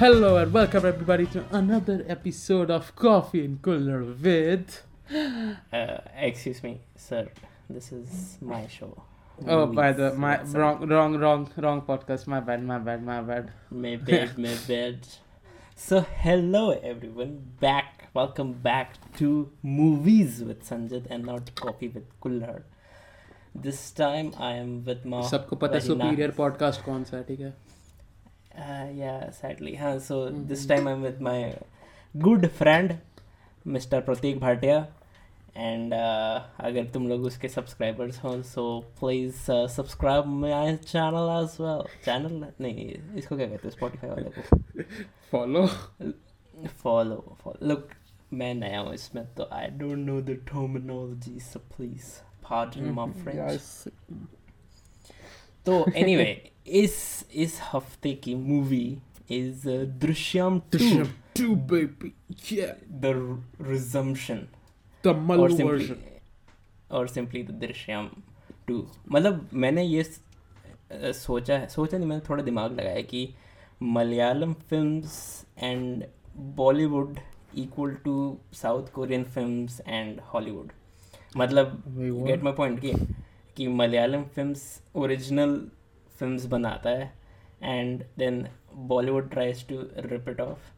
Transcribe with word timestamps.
Hello 0.00 0.36
and 0.36 0.52
welcome 0.52 0.84
everybody 0.84 1.26
to 1.26 1.44
another 1.50 2.04
episode 2.08 2.70
of 2.70 2.94
Coffee 2.96 3.44
and 3.44 3.60
Cooler 3.62 4.02
with. 4.04 4.82
Uh, 5.72 5.98
excuse 6.16 6.62
me, 6.62 6.80
sir. 6.96 7.28
This 7.70 7.92
is 7.92 8.38
my 8.40 8.66
show. 8.66 9.02
Oh, 9.46 9.66
by 9.66 9.92
the 9.92 10.04
Movies 10.10 10.18
my 10.18 10.38
with 10.42 10.54
wrong, 10.54 10.88
wrong, 10.88 11.16
wrong, 11.18 11.50
wrong 11.56 11.82
podcast. 11.82 12.26
My 12.26 12.40
bad, 12.40 12.62
my 12.64 12.78
bad, 12.78 13.02
my 13.04 13.20
bad. 13.22 13.52
My 13.70 13.96
bad, 13.96 14.36
my 14.38 14.54
bad. 14.66 15.06
So, 15.74 16.00
hello 16.00 16.70
everyone. 16.70 17.42
Back. 17.60 18.08
Welcome 18.14 18.52
back 18.54 18.94
to 19.18 19.50
Movies 19.62 20.42
with 20.42 20.66
Sanjit 20.68 21.06
and 21.10 21.24
not 21.26 21.54
Coffee 21.54 21.88
with 21.88 22.04
Kullard. 22.20 22.62
This 23.54 23.90
time 23.90 24.32
I 24.38 24.52
am 24.52 24.84
with 24.84 25.04
my. 25.04 25.22
सबको 25.22 25.56
पता 25.56 25.78
है 25.78 25.80
very 25.80 25.88
nice- 25.88 26.02
superior 26.02 26.30
podcast 26.38 26.84
कौन 26.84 27.04
सा 27.04 27.16
है 27.16 27.22
ठीक 27.28 27.40
है 27.40 27.54
Uh, 28.57 28.87
yeah, 28.93 29.29
sadly. 29.31 29.75
Huh? 29.75 29.99
So, 29.99 30.25
mm-hmm. 30.25 30.47
this 30.47 30.65
time 30.65 30.87
I'm 30.87 31.01
with 31.01 31.19
my 31.19 31.55
good 32.15 32.51
friend, 32.51 32.99
Mr. 33.65 34.03
Pratik 34.03 34.39
Bhatia. 34.39 34.87
And 35.57 35.93
अगर 35.93 36.85
तुम 36.93 37.07
लोग 37.07 37.23
उसके 37.25 37.47
सब्सक्राइबर्स 37.47 38.23
हो 38.23 38.41
so 38.41 38.63
please 38.99 39.35
subscribe 39.51 40.25
my 40.25 40.75
channel 40.77 41.29
as 41.31 41.57
well 41.61 41.83
channel 42.05 42.45
नहीं 42.61 42.85
इसको 43.19 43.37
क्या 43.37 43.47
कहते 43.47 43.67
हैं 43.67 43.69
स्पॉटिफाई 43.69 44.09
वाले 44.09 44.29
को 44.29 44.83
फॉलो 45.31 45.65
फॉलो 46.83 47.37
फॉलो 47.43 47.67
लुक 47.67 47.89
मैं 48.33 48.53
नया 48.55 48.79
हूँ 48.79 48.93
इसमें 48.93 49.25
तो 49.35 49.49
I 49.53 49.67
don't 49.67 49.97
know 49.97 50.21
the 50.21 50.37
terminology 50.51 51.39
so 51.39 51.59
please 51.75 52.11
pardon. 52.49 52.89
My 52.91 53.11
French 53.23 53.83
तो 55.65 55.85
एनीवे 55.95 56.25
इस 56.75 57.25
इस 57.35 57.59
हफ़्ते 57.63 58.13
की 58.23 58.35
movie 58.37 58.85
is 59.31 59.67
Drishyam 59.99 60.59
Drishyam 60.71 61.07
2 61.35 61.39
2 61.39 61.55
baby. 61.67 62.11
Yeah. 62.51 62.73
The 63.01 63.13
resumption 63.61 64.47
और 65.03 65.15
Malu 65.27 65.55
सिंपली 65.57 65.95
और 66.91 67.07
सिंपली 67.07 67.43
द 67.43 67.51
दृश्यम 67.59 68.09
टू 68.67 68.85
मतलब 69.11 69.49
मैंने 69.53 69.83
ये 69.83 70.03
सोचा 71.13 71.57
है 71.57 71.67
सोचा 71.67 71.97
नहीं 71.97 72.09
मैंने 72.09 72.21
थोड़ा 72.29 72.43
दिमाग 72.43 72.71
लगाया 72.71 73.01
कि 73.03 73.27
Malayalam 73.83 74.53
films 74.69 75.15
and 75.57 76.03
Bollywood 76.57 77.19
equal 77.57 77.93
to 77.95 78.15
south 78.53 78.91
Korean 78.93 79.23
films 79.33 79.81
and 79.87 80.19
Hollywood 80.33 80.71
मतलब 81.37 81.83
गेट 81.87 82.43
माई 82.43 82.53
पॉइंट 82.53 82.79
कि 82.79 82.93
कि 83.57 83.67
मलयालम 83.69 84.23
फ़िल्म 84.35 85.01
ओरिजिनल 85.01 85.55
फ़िल्म 86.19 86.49
बनाता 86.49 86.89
है 86.89 87.11
and 87.63 88.03
then 88.17 88.45
Bollywood 88.89 89.29
tries 89.31 89.67
to 89.67 89.81
repeat 90.05 90.39
off 90.41 90.69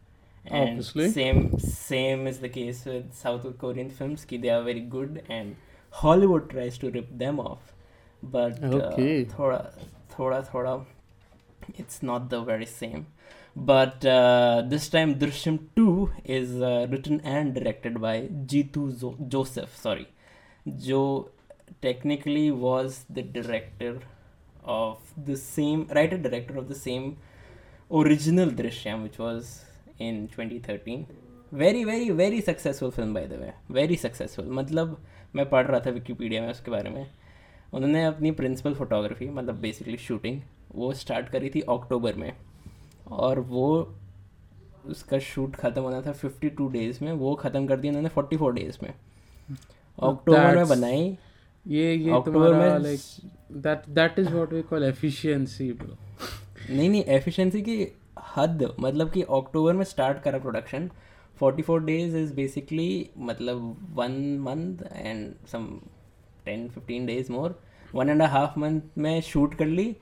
and 0.45 0.81
same 0.81 1.47
same 1.57 2.27
is 2.27 2.41
the 2.41 2.49
case 2.53 2.83
with 2.87 3.11
south 3.13 3.51
Korean 3.59 3.89
film 3.89 4.15
की 4.29 4.37
they 4.37 4.49
are 4.49 4.61
very 4.63 4.81
good 4.95 5.19
and 5.29 5.55
Hollywood 5.93 6.49
tries 6.49 6.79
to 6.81 6.89
rip 6.89 7.09
them 7.15 7.39
off 7.39 7.71
but 8.25 8.59
थोड़ा 9.37 9.59
थोड़ा 10.17 10.41
थोड़ा 10.43 10.73
it's 11.79 12.03
not 12.03 12.29
the 12.29 12.43
very 12.47 12.65
same 12.65 13.05
but 13.59 14.05
this 14.69 14.91
time 14.91 15.13
Drishyam 15.15 15.57
two 15.75 16.09
is 16.31 16.57
written 16.91 17.21
and 17.25 17.53
directed 17.53 17.97
by 17.97 18.27
Jeethu 18.51 18.89
Joseph 18.91 19.75
sorry 19.75 20.05
जो 20.85 21.01
technically 21.81 22.51
was 22.51 23.05
the 23.09 23.21
director 23.21 23.99
of 24.63 24.99
the 25.25 25.35
same 25.37 25.87
writer 25.95 26.17
director 26.17 26.57
of 26.57 26.67
the 26.67 26.75
same 26.75 27.17
original 27.91 28.49
drishyam 28.49 29.03
which 29.03 29.17
was 29.17 29.65
in 29.99 30.27
2013 30.27 31.05
very 31.51 31.83
very 31.83 32.09
very 32.09 32.41
successful 32.41 32.91
film 32.91 33.13
by 33.13 33.25
the 33.25 33.37
way 33.37 33.53
very 33.69 33.95
successful 33.95 34.45
मतलब 34.59 34.97
मैं 35.35 35.49
पढ़ 35.49 35.65
रहा 35.67 35.79
था 35.79 35.91
Wikipedia 35.91 36.41
में 36.41 36.49
उसके 36.51 36.71
बारे 36.71 36.89
में 36.89 37.05
उन्होंने 37.73 38.03
अपनी 38.05 38.31
प्रिंसिपल 38.31 38.73
फोटोग्राफी 38.73 39.29
मतलब 39.29 39.59
बेसिकली 39.61 39.97
शूटिंग 39.97 40.41
वो 40.75 40.93
स्टार्ट 40.93 41.29
करी 41.29 41.49
थी 41.49 41.61
अक्टूबर 41.69 42.15
में 42.15 42.31
और 43.11 43.39
वो 43.39 43.69
उसका 44.89 45.19
शूट 45.19 45.55
ख़त्म 45.55 45.81
होना 45.81 46.01
था 46.01 46.13
52 46.19 46.71
डेज़ 46.71 47.03
में 47.03 47.11
वो 47.11 47.33
ख़त्म 47.43 47.67
कर 47.67 47.79
दिया 47.79 47.93
उन्होंने 47.93 48.09
44 48.15 48.53
डेज़ 48.55 48.77
में 48.83 48.89
अक्टूबर 48.89 50.55
में 50.55 50.67
बनाई 50.67 51.17
ये 51.67 51.93
ये 51.95 52.11
अक्टूबर 52.11 52.47
तुम्हारा 52.47 52.77
like 52.77 52.99
that 53.51 53.89
that 53.89 54.19
is 54.19 54.29
what 54.29 54.53
we 54.53 54.61
call 54.61 54.83
efficiency 54.83 55.71
bro 55.73 55.97
नहीं 56.69 56.89
नहीं 56.89 57.03
एफिशिएंसी 57.03 57.61
की 57.61 57.87
हद 58.35 58.75
मतलब 58.79 59.11
कि 59.11 59.21
अक्टूबर 59.21 59.73
में 59.73 59.83
स्टार्ट 59.85 60.21
करा 60.23 60.39
प्रोडक्शन 60.39 60.89
44 61.43 61.79
डेज़ 61.79 62.17
इज़ 62.17 62.33
बेसिकली 62.33 63.09
मतलब 63.17 63.87
one 63.95 64.37
month 64.39 64.83
and 64.95 65.33
some 65.47 65.67
10 66.47 66.67
15 66.77 67.05
days 67.07 67.31
more 67.31 67.59
one 67.95 68.09
and 68.09 68.21
half 68.21 68.59
month 68.59 68.81
में 68.97 69.21
शूट 69.21 69.55
कर 69.55 69.65
ली 69.65 69.95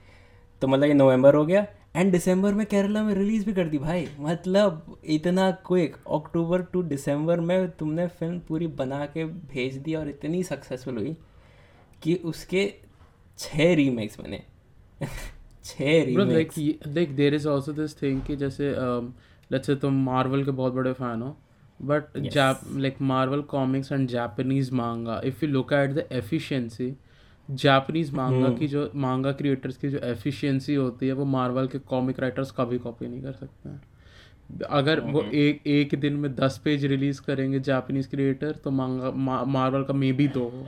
तो 0.62 0.68
मतलब 0.68 0.88
ये 0.88 0.94
नवंबर 0.94 1.36
हो 1.36 1.46
गया 1.46 1.66
एंड 1.96 2.12
दिसंबर 2.12 2.54
में 2.54 2.66
केरला 2.66 3.04
में 3.04 3.14
रिलीज़ 3.16 3.46
भी 3.46 3.54
कर 3.54 3.68
दी 3.68 3.78
भाई। 3.78 4.08
मतलब 4.20 4.98
इतना 5.06 5.52
क्विक 5.68 5.96
अक्टूबर 6.12 6.62
टू 6.62 6.84
दिसंबर 6.84 7.40
में 7.40 7.70
तुमने 7.70 8.08
फ़िल्म 8.08 8.40
पूरी 8.40 8.68
बना 8.68 9.06
के 9.06 9.26
भेज 9.26 9.76
दी 9.78 9.96
और 9.96 10.10
इतनी 10.10 10.44
सक्सेसफुल 10.44 10.98
हुई। 10.98 11.16
कि 12.04 12.16
उसके 12.26 12.74
छः 13.40 13.74
रीमेक्स 13.76 14.20
बने 14.20 14.44
छः 15.66 16.04
remakes 16.06 16.58
like 16.88 17.16
there 17.16 17.34
is 17.34 17.48
also 17.50 17.74
this 17.74 18.02
thing 18.02 18.22
कि 18.22 18.36
जैसे 18.36 18.74
लेट्स 19.52 19.68
से 19.68 19.76
तुम 19.76 20.04
मार्वल 20.06 20.44
के 20.46 20.52
बहुत 20.52 20.74
बड़े 20.74 20.94
फ़ैन 20.94 21.22
हो 21.22 21.38
but. 21.80 22.18
JAP 22.20 22.60
like 22.76 23.02
Marvel 23.04 23.42
comics 23.52 23.92
and 23.92 24.08
Japanese 24.10 24.72
manga 24.74 25.22
if 25.26 25.46
you 25.46 25.52
look 25.52 25.74
at 25.74 25.92
the 25.92 26.08
efficiency 26.12 26.94
Japanese 27.50 28.14
manga. 28.14 28.50
की 28.50 28.68
जो 28.68 28.90
मांगा 28.96 29.32
क्रिएटर्स 29.32 29.78
की 29.78 29.90
जो 29.90 30.00
एफिशिएंसी 30.00 30.76
होती 30.76 31.08
है 31.08 31.14
वो 31.14 31.26
मार्वल 31.28 31.68
के 31.68 31.80
कॉमिक 31.88 32.20
राइटर्स 32.20 32.52
कभी 32.58 32.78
कॉपी 32.80 33.08
नहीं 33.08 33.22
कर 33.22 33.34
सकते 33.34 33.70
हैं 33.70 33.82
अगर 34.72 35.00
वो। 35.02 35.22
एक 35.24 35.68
एक 35.68 35.96
दिन 36.00 36.14
में 36.14 36.34
दस 36.36 36.62
पेज 36.64 36.86
रिलीज़ 36.86 37.22
करेंगे 37.22 37.60
जापानीज 37.62 38.08
क्रिएटर 38.08 38.56
तो 38.64 38.72
मांगा 38.72 39.12
मार्वल 39.48 39.84
का 39.84 39.94
मे 39.94 40.12
बी 40.14 40.28
दो 40.28 40.44
हो 40.50 40.66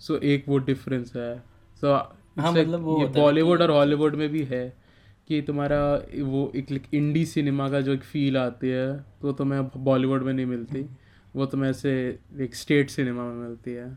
सो 0.00 0.16
एक 0.26 0.44
वो 0.48 0.58
डिफरेंस 0.60 1.12
है। 1.16 1.38
सो 1.82 1.92
हाँ, 1.92 2.52
मतलब 2.52 2.80
वो 2.80 2.98
ये 3.00 3.06
बॉलीवुड 3.14 3.62
और 3.62 3.70
हॉलीवुड 3.70 4.14
में 4.16 4.28
भी 4.28 4.42
है 4.44 4.68
कि 5.28 5.40
तुम्हारा 5.42 5.80
वो 6.24 6.50
एक 6.56 6.88
इंडी 6.94 7.24
सिनेमा 7.26 7.68
का 7.70 7.80
जो 7.80 7.92
एक 7.94 8.02
फील 8.04 8.36
आती 8.38 8.68
है 8.68 8.86
तो 9.22 9.32
तुम्हें 9.32 9.62
बॉलीवुड 9.84 10.22
में 10.22 10.32
नहीं 10.32 10.46
मिलती। 10.46 10.86
वो 11.36 11.46
तुम्हें 11.46 11.70
ऐसे 11.70 11.90
एक 12.42 12.54
स्टेट 12.54 12.90
सिनेमा 12.90 13.24
में 13.24 13.34
मिलती 13.38 13.72
है। 13.72 13.88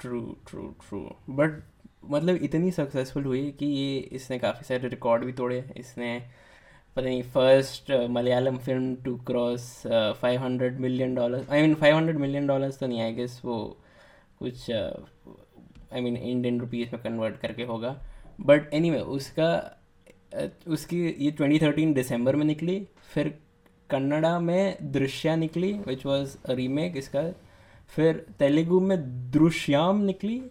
ट्रू 0.00 0.20
ट्रू 0.48 0.66
ट्रू 0.80 1.00
बट 1.30 1.62
मतलब 2.10 2.36
इतनी 2.42 2.70
सक्सेसफुल 2.70 3.24
हुई 3.24 3.50
कि 3.58 3.66
ये 3.66 3.98
इसने 4.12 4.38
काफ़ी 4.38 4.64
सारे 4.66 4.88
रिकॉर्ड 4.88 5.24
भी 5.24 5.32
तोड़े। 5.32 5.64
इसने 5.76 6.18
पता 6.96 7.06
नहीं 7.06 7.22
first 7.34 7.90
Malayalam 8.10 8.56
film 8.56 8.94
to 9.04 9.16
cross 9.26 9.62
five 10.20 10.40
hundred 10.40 10.78
million 10.80 11.14
dollar 11.14 11.46
I 11.50 11.62
mean 11.62 11.74
five 11.74 11.96
hundred 11.96 12.18
million 12.18 12.46
dollars 12.46 12.78
तो 12.78 12.86
नहीं 12.86 13.00
आई 13.02 13.12
गेस 13.14 13.40
वो 13.44 13.56
कुछ 14.38 14.70
आई 14.70 16.00
मीन 16.00 16.16
इंडियन 16.16 16.60
रुपीज़ 16.60 16.88
में 16.92 17.02
कन्वर्ट 17.02 17.36
करके 17.36 17.62
होगा 17.62 17.96
बट 18.40 18.74
एनी 18.74 18.90
anyway, 18.90 19.06
उसका 19.06 19.80
उसकी 20.68 21.06
ये 21.24 21.32
2013 21.40 21.94
दिसंबर 21.94 22.36
में 22.36 22.44
निकली 22.46 22.88
फिर 23.14 23.34
कन्नड़ा 23.90 24.38
में 24.40 24.76
दृश्या 24.92 25.36
निकली 25.36 25.72
विच 25.72 26.06
वॉज़ 26.06 26.36
रीमेक 26.50 26.96
इसका 26.96 27.22
फिर 27.88 28.26
तेलुगु 28.38 28.80
में 28.80 28.98
दृश्याम 29.30 30.00
निकली 30.00 30.42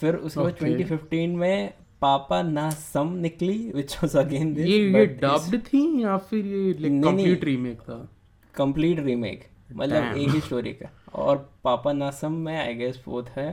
फिर 0.00 0.14
उसके 0.14 0.40
बाद 0.40 0.52
Okay. 0.52 0.88
2015 0.88 1.36
में 1.36 1.74
पापा 2.00 2.42
ना 2.42 2.70
सम 2.70 3.12
निकली 3.16 3.72
विच 3.74 3.96
वाज 3.96 4.16
अगेन 4.16 4.56
ये 4.58 4.78
ये 4.78 5.06
डब्ड 5.06 5.58
थी 5.66 6.02
या 6.02 6.16
फिर 6.16 6.46
ये 6.46 6.72
लाइक। 6.80 7.02
कंप्लीट 7.04 7.44
रीमेक 7.44 7.80
था 7.80 8.08
कंप्लीट 8.54 9.00
रीमेक 9.00 9.44
मतलब. 9.72 10.16
एक 10.16 10.28
ही 10.28 10.40
स्टोरी 10.40 10.72
का 10.72 10.90
और 11.14 11.36
पापा 11.64 11.92
नासम 11.92 12.32
में 12.32 12.56
आई 12.58 12.74
गेस 12.74 13.02
वो 13.08 13.22
था 13.22 13.44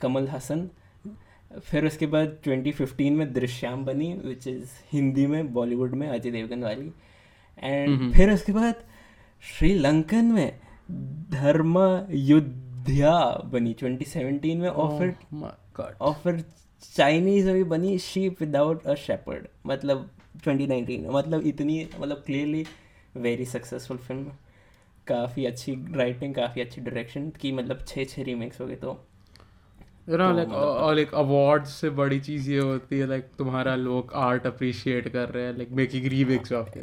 कमल 0.00 0.28
हसन। 0.28 0.68
फिर 1.60 1.86
उसके 1.86 2.06
बाद 2.06 2.36
2015 2.44 3.10
में 3.10 3.32
दृश्याम 3.32 3.84
बनी 3.84 4.12
विच 4.24 4.46
इज़ 4.46 4.70
हिंदी 4.92 5.26
में 5.26 5.52
बॉलीवुड 5.52 5.94
में 5.94 6.08
अजय 6.08 6.30
देवगन 6.30 6.62
वाली। 6.64 6.92
एंड। 7.62 8.12
फिर 8.14 8.30
उसके 8.30 8.52
बाद 8.52 8.74
श्रीलंकन 9.42 10.24
में 10.24 10.58
धर्म 11.30 11.78
युद्धा 12.10 13.42
बनी 13.52 13.74
2017 13.74 14.56
में। 14.56 14.68
और 14.68 14.90
Oh 14.90 14.98
फिर 14.98 15.94
और 16.00 16.14
फिर 16.14 16.44
चाइनीज़ 16.96 17.46
में 17.46 17.54
भी 17.54 17.64
बनी 17.64 17.98
शीप 17.98 18.40
विदाउट 18.40 18.86
अ 18.86 18.94
शेपर्ड 18.94 19.46
मतलब 19.66 20.10
2019 20.44 20.98
में 20.98 21.10
मतलब 21.10 21.46
इतनी 21.46 21.88
मतलब 22.00 22.22
क्लियरली 22.26 22.64
वेरी 23.16 23.44
सक्सेसफुल 23.44 23.96
फ़िल्म 23.96 24.32
काफ़ी 25.08 25.44
अच्छी 25.46 25.74
राइटिंग 25.94 26.34
काफ़ी 26.34 26.60
अच्छी 26.60 26.80
डायरेक्शन 26.80 27.30
की 27.40 27.52
मतलब 27.52 27.84
छः 27.88 28.04
छः 28.04 28.22
रीमेक्स 28.24 28.60
हो 28.60 28.66
गए 28.66 28.76
तो। 28.76 28.98
तो 30.08 30.16
लाइक 30.16 30.48
मतलब- 30.48 30.76
और 30.82 30.94
लाइक 30.94 31.14
अवार्ड 31.14 31.64
से 31.66 31.88
बड़ी 31.96 32.18
चीज़ 32.20 32.50
ये 32.50 32.58
होती 32.58 32.98
है 32.98 33.06
लाइक 33.06 33.24
तुम्हारा 33.38 33.74
लोग 33.76 34.12
आर्ट 34.16 34.46
अप्रिशिएट 34.46 35.08
कर 35.08 35.28
रहे 35.28 35.44
हैं 35.44 35.56
लाइक 35.56 35.70
मेकिंग 35.80 36.06
रीमेक्स 36.12 36.52
ऑफ़ 36.52 36.78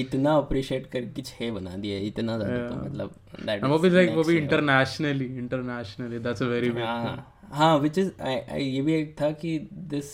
इतना 0.00 0.36
अप्रिशिएट 0.36 0.86
करके 0.92 1.22
छः 1.22 1.50
बना 1.52 1.76
दिया 1.76 1.98
इतना 2.06 2.36
ज़्यादा 2.38 2.68
तो 2.68 2.76
मतलब 2.76 3.64
वो 3.64 3.78
भी 3.78 3.90
लाइक 3.90 4.14
वो 4.14 4.24
भी 4.24 4.36
internationally 4.36 5.26
internationally 5.38 6.18
that's 6.18 6.42
a 6.42 6.46
very 6.46 6.68
हाँ 6.80 7.16
हाँ 7.52 7.76
विच 7.78 7.98
इज़ 7.98 8.10
ये 8.22 8.80
भी 8.82 8.94
एक 8.94 9.14
था 9.20 9.30
कि 9.42 9.58
this 9.90 10.12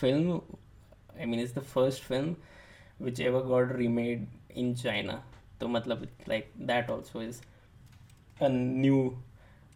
film 0.00 0.40
I 1.18 1.26
mean 1.26 1.40
is 1.40 1.54
the 1.54 1.62
first 1.74 2.02
film 2.04 2.34
which 3.00 3.20
ever 3.20 3.42
got 3.48 3.76
remade 3.76 4.26
in 4.56 4.74
China 4.76 5.22
तो 5.64 5.68
मतलब 5.68 6.06
like 6.28 6.50
that 6.62 6.90
also 6.90 7.22
is 7.22 7.40
a 8.40 8.48
new 8.48 8.98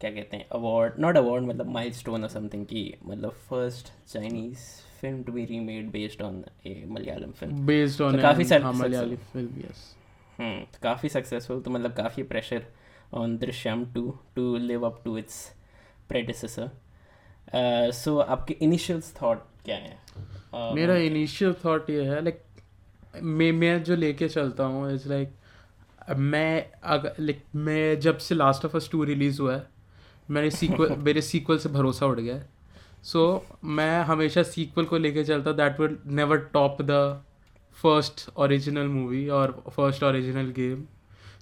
क्या 0.00 0.10
कहते 0.10 0.36
हैं 0.36 0.48
अवार्ड 0.52 0.98
नॉट 1.00 1.16
अवार्ड 1.16 1.44
मतलब 1.44 1.68
माइल 1.72 1.92
स्टोन 1.92 2.22
और 2.22 2.28
समथिंग 2.28 2.64
की 2.66 2.82
मतलब 3.04 3.30
first 3.48 3.92
Chinese 4.08 4.66
film 5.00 5.22
to 5.22 5.32
be 5.32 5.44
remade 5.44 5.90
based 5.90 6.22
on 6.22 6.44
a 6.66 6.82
Malayalam 6.88 7.32
film 7.32 7.66
based 7.66 8.02
on 8.02 8.18
काफ़ी 8.18 8.44
मलयाली 8.74 9.16
फ़िल्म 9.32 9.60
यस 9.60 9.94
हम्म 10.38 10.80
काफ़ी 10.82 11.08
सक्सेसफुल 11.08 11.60
तो 11.60 11.70
मतलब 11.70 11.92
काफ़ी 11.92 12.22
pressure 12.22 12.66
on 13.14 13.36
Drishyam 13.38 13.84
two 13.92 14.10
to 14.36 14.56
live 14.56 14.86
up 14.86 15.00
to 15.04 15.16
its 15.18 15.44
predecessor 16.08 16.70
so 17.94 18.18
आपके 18.18 18.56
initials 18.60 19.14
thought 19.22 19.42
क्या 19.64 19.76
है? 19.76 19.96
Uh, 20.54 20.74
मेरा 20.74 20.96
initial 20.96 21.54
thought 21.64 21.90
ये 21.90 22.04
है 22.04 22.22
लाइक 22.22 22.42
मैं 23.16 23.50
मैं 23.52 23.82
जो 23.82 23.96
लेके 23.96 24.28
चलता 24.28 24.64
हूँ 24.64 24.92
इज़ 24.92 25.08
लाइक 25.08 25.32
मैं 26.16 26.70
अगर 26.84 27.14
लाइक 27.20 27.42
मैं 27.56 28.00
जब 28.00 28.18
से 28.18 28.34
Last 28.34 28.64
of 28.64 28.76
Us 28.76 28.88
two 28.92 29.04
release 29.04 29.42
हुआ 29.42 29.54
है 29.56 29.66
मेरे 30.30 30.50
सीक्वल 30.50 30.96
मेरे 30.98 31.22
सीक्वल 31.22 31.58
से 31.58 31.68
भरोसा 31.68 32.06
उड़ 32.06 32.20
गया 32.20 32.34
है। 32.34 32.48
सो 33.02 33.46
मैं 33.64 34.02
हमेशा 34.02 34.42
सीक्वल 34.42 34.84
को 34.84 34.98
लेके 34.98 35.24
चलता 35.24 35.52
that 35.52 35.80
will 35.80 35.98
never 36.06 36.36
top 36.36 36.82
the 36.82 37.22
first 37.82 38.30
original 38.36 38.86
movie 38.86 39.28
और 39.28 39.64
फ़र्स्ट 39.76 40.02
ओरिजिनल 40.02 40.50
गेम 40.50 40.84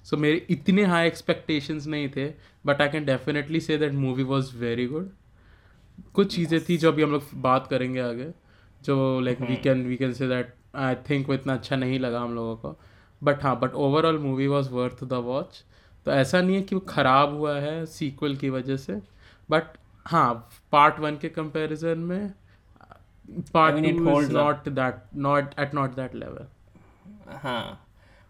सो 0.03 0.17
मेरे 0.17 0.45
इतने 0.49 0.83
हाई 0.83 1.07
एक्सपेक्टेशंस 1.07 1.87
नहीं 1.87 2.09
थे 2.09 2.27
but 2.65 2.81
I 2.81 2.89
can 2.89 3.05
definitely 3.05 3.59
say 3.59 3.77
that 3.77 3.93
movie 3.93 4.23
was 4.23 4.57
very 4.57 4.85
good 4.87 5.09
कुछ 6.13 6.35
चीज़ें 6.35 6.59
थी 6.69 6.77
जो 6.77 6.91
अभी 6.91 7.03
हम 7.03 7.11
लोग 7.11 7.23
बात 7.35 7.67
करेंगे 7.67 7.99
आगे 7.99 8.31
जो 8.83 9.19
like 9.19 9.41
we 9.41 9.55
can 9.55 9.85
we 9.87 9.95
can 9.95 10.13
say 10.13 10.27
that 10.27 10.53
I 10.75 10.95
think 11.09 11.27
वो 11.27 11.33
इतना 11.33 11.53
अच्छा 11.53 11.75
नहीं 11.75 11.99
लगा 11.99 12.19
हम 12.19 12.35
लोगों 12.35 12.55
को। 12.55 12.79
बट 13.21 13.43
हाँ 13.43 13.59
but 13.59 13.73
overall 13.75 14.17
movie 14.19 14.47
was 14.47 14.69
worth 14.69 15.03
the 15.03 15.21
watch 15.25 15.63
तो 16.05 16.11
ऐसा 16.11 16.41
नहीं 16.41 16.55
है 16.55 16.61
कि 16.61 16.75
वो 16.75 16.81
ख़राब 16.89 17.33
हुआ 17.33 17.57
है 17.59 17.85
सीक्वल 17.85 18.35
की 18.35 18.49
वजह 18.49 18.77
से 18.77 19.01
बट 19.49 19.77
हाँ 20.05 20.33
पार्ट 20.71 20.99
वन 20.99 21.17
के 21.17 21.29
कंपैरिजन 21.29 21.99
में 22.01 22.31
part 23.53 23.75
two 23.75 23.85
is 23.85 23.99
holds 23.99 24.31
not 24.31 24.69
that 24.69 25.01
not 25.17 25.59
at 25.59 25.73
not 25.75 25.95
that 25.95 26.15
level 26.15 26.47
हाँ 27.37 27.83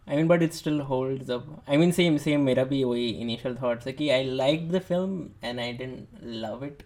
I 0.08 0.16
mean 0.16 0.28
but 0.28 0.42
it 0.42 0.54
still 0.54 0.80
holds 0.82 1.30
up 1.30 1.64
I 1.70 1.78
mean 1.78 1.92
same 1.92 2.18
same 2.18 2.42
मेरा 2.42 2.64
भी 2.64 2.84
वही 2.84 3.10
इनिशियल 3.12 3.56
थॉट्स 3.62 3.88
है 3.88 3.94
कि 3.94 4.10
I 4.10 4.24
like 4.26 4.70
the 4.72 4.80
film 4.80 5.28
and 5.44 5.60
I 5.60 5.74
didn't 5.74 6.08
love 6.24 6.66
it 6.66 6.84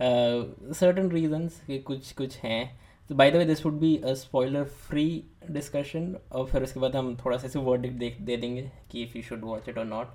certain 0.00 1.10
reasons 1.10 1.62
कि 1.66 1.78
कुछ 1.82 2.12
कुछ 2.12 2.36
हैं 2.38 2.62
तो 3.10 3.14
by 3.14 3.30
the 3.30 3.36
way 3.36 3.44
this 3.44 3.64
would 3.66 3.78
be 3.80 3.96
a 3.96 4.12
spoiler 4.14 4.64
free 4.64 5.04
discussion 5.50 6.14
और 6.32 6.46
फिर 6.46 6.62
उसके 6.62 6.80
बाद 6.80 6.96
हम 6.96 7.16
थोड़ा 7.24 7.36
सा 7.36 7.46
ऐसे 7.46 7.58
वर्डिक 7.58 7.98
देख 7.98 8.20
दे 8.20 8.36
देंगे 8.36 8.70
कि 8.90 9.02
if 9.02 9.16
you 9.16 9.22
should 9.22 9.44
watch 9.44 9.68
it 9.68 9.78
और 9.78 9.84
नॉट 9.84 10.08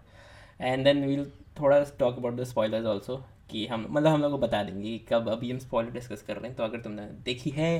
एंड 0.62 0.84
देन 0.84 1.04
वील 1.06 1.26
थोड़ा 1.60 1.80
talk 2.00 2.18
about 2.18 2.36
the 2.36 2.44
spoilers 2.44 2.86
also 2.86 3.16
कि 3.50 3.66
हम 3.68 3.86
मतलब 3.90 4.08
हम 4.08 4.22
लोग 4.22 4.32
को 4.32 4.38
बता 4.38 4.64
देंगे 4.64 4.84
कि 4.84 5.06
कब 5.10 5.30
अभी 5.30 5.52
हम 5.52 5.60
स्पॉइलर 5.60 5.92
डिस्कस 5.92 6.22
कर 6.22 6.36
रहे 6.36 6.48
हैं। 6.48 6.56
तो 6.58 6.64
अगर 6.64 6.82
तुमने 6.82 7.06
देखी 7.26 7.50
है 7.50 7.80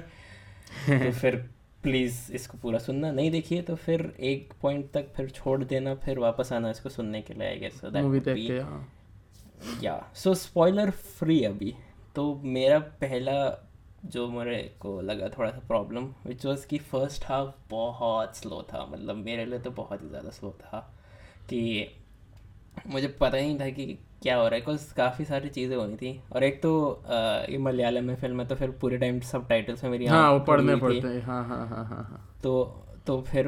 तो 0.90 1.12
फिर 1.20 1.36
प्लीज़ 1.84 2.32
इसको 2.34 2.58
पूरा 2.58 2.80
सुनना। 2.80 3.12
नहीं 3.12 3.32
देखिए 3.32 3.62
तो 3.62 3.76
फिर 3.76 4.02
एक 4.22 4.54
पॉइंट 4.62 4.90
तक 4.92 5.14
फिर 5.16 5.30
छोड़ 5.30 5.64
देना 5.64 5.96
फिर 5.96 6.20
वापस 6.20 6.52
आना 6.54 6.70
इसको 6.72 6.90
सुनने 6.90 7.22
के 7.22 7.34
लिए 7.34 7.48
आई 7.48 7.60
गेस 7.60 7.80
सो 7.82 7.90
दैट 7.90 8.50
या 9.84 9.96
सो 10.16 10.34
स्पॉइलर 10.36 10.92
फ्री 10.92 11.44
अभी। 11.44 11.74
तो 12.16 12.34
मेरा 12.44 12.80
पहला 13.02 13.36
जो 14.06 14.28
मेरे 14.30 14.58
को 14.80 15.00
लगा 15.02 15.28
थोड़ा 15.38 15.50
सा 15.52 15.60
प्रॉब्लम 15.68 16.06
विच 16.26 16.46
वॉज़ 16.46 16.66
कि 16.68 16.78
फ़र्स्ट 16.92 17.26
हाफ़ 17.26 17.52
बहुत 17.70 18.36
स्लो 18.38 18.62
था। 18.74 18.86
मतलब 18.86 19.16
मेरे 19.16 19.46
लिए 19.46 19.60
तो 19.60 19.72
बहुत 19.72 20.04
ही 20.04 20.10
ज़्यादा 20.10 20.30
स्लो 20.30 20.52
था 20.62 20.80
कि 21.50 21.88
मुझे 22.88 23.08
पता 23.20 23.38
ही 23.38 23.46
नहीं 23.48 23.60
था 23.60 23.70
कि 23.70 23.86
क्या 24.22 24.36
हो 24.36 24.44
रहा 24.44 24.54
है। 24.56 24.60
बिकॉज़ 24.60 24.94
काफ़ी 24.94 25.26
सारी 25.26 25.50
चीज़ें 25.50 25.76
होनी 25.76 25.96
थी। 25.96 26.20
और 26.34 26.44
एक 26.44 26.62
तो 26.62 26.72
ये 27.50 27.58
मलयालम 27.58 28.04
में 28.04 28.16
फ़िल्म 28.16 28.40
है 28.42 28.48
तो 28.48 28.56
फिर 28.56 28.72
पूरे 28.82 28.98
टाइम 28.98 29.20
सब 29.32 29.48
टाइटल्स 29.48 29.84
में 29.84 29.92
मेरी 29.92 30.06
हाँ 30.06 30.32
वो 30.32 30.40
पढ़ने। 30.40 30.76
पड़ते 30.76 31.08
हैं। 31.08 31.22
हाँ 31.22 31.44
हाँ 31.48 31.68
हाँ 31.68 31.86
हाँ 31.86 32.04
हाँ। 32.04 32.30
तो 32.44 32.64
तो 33.08 33.22
फिर 33.22 33.48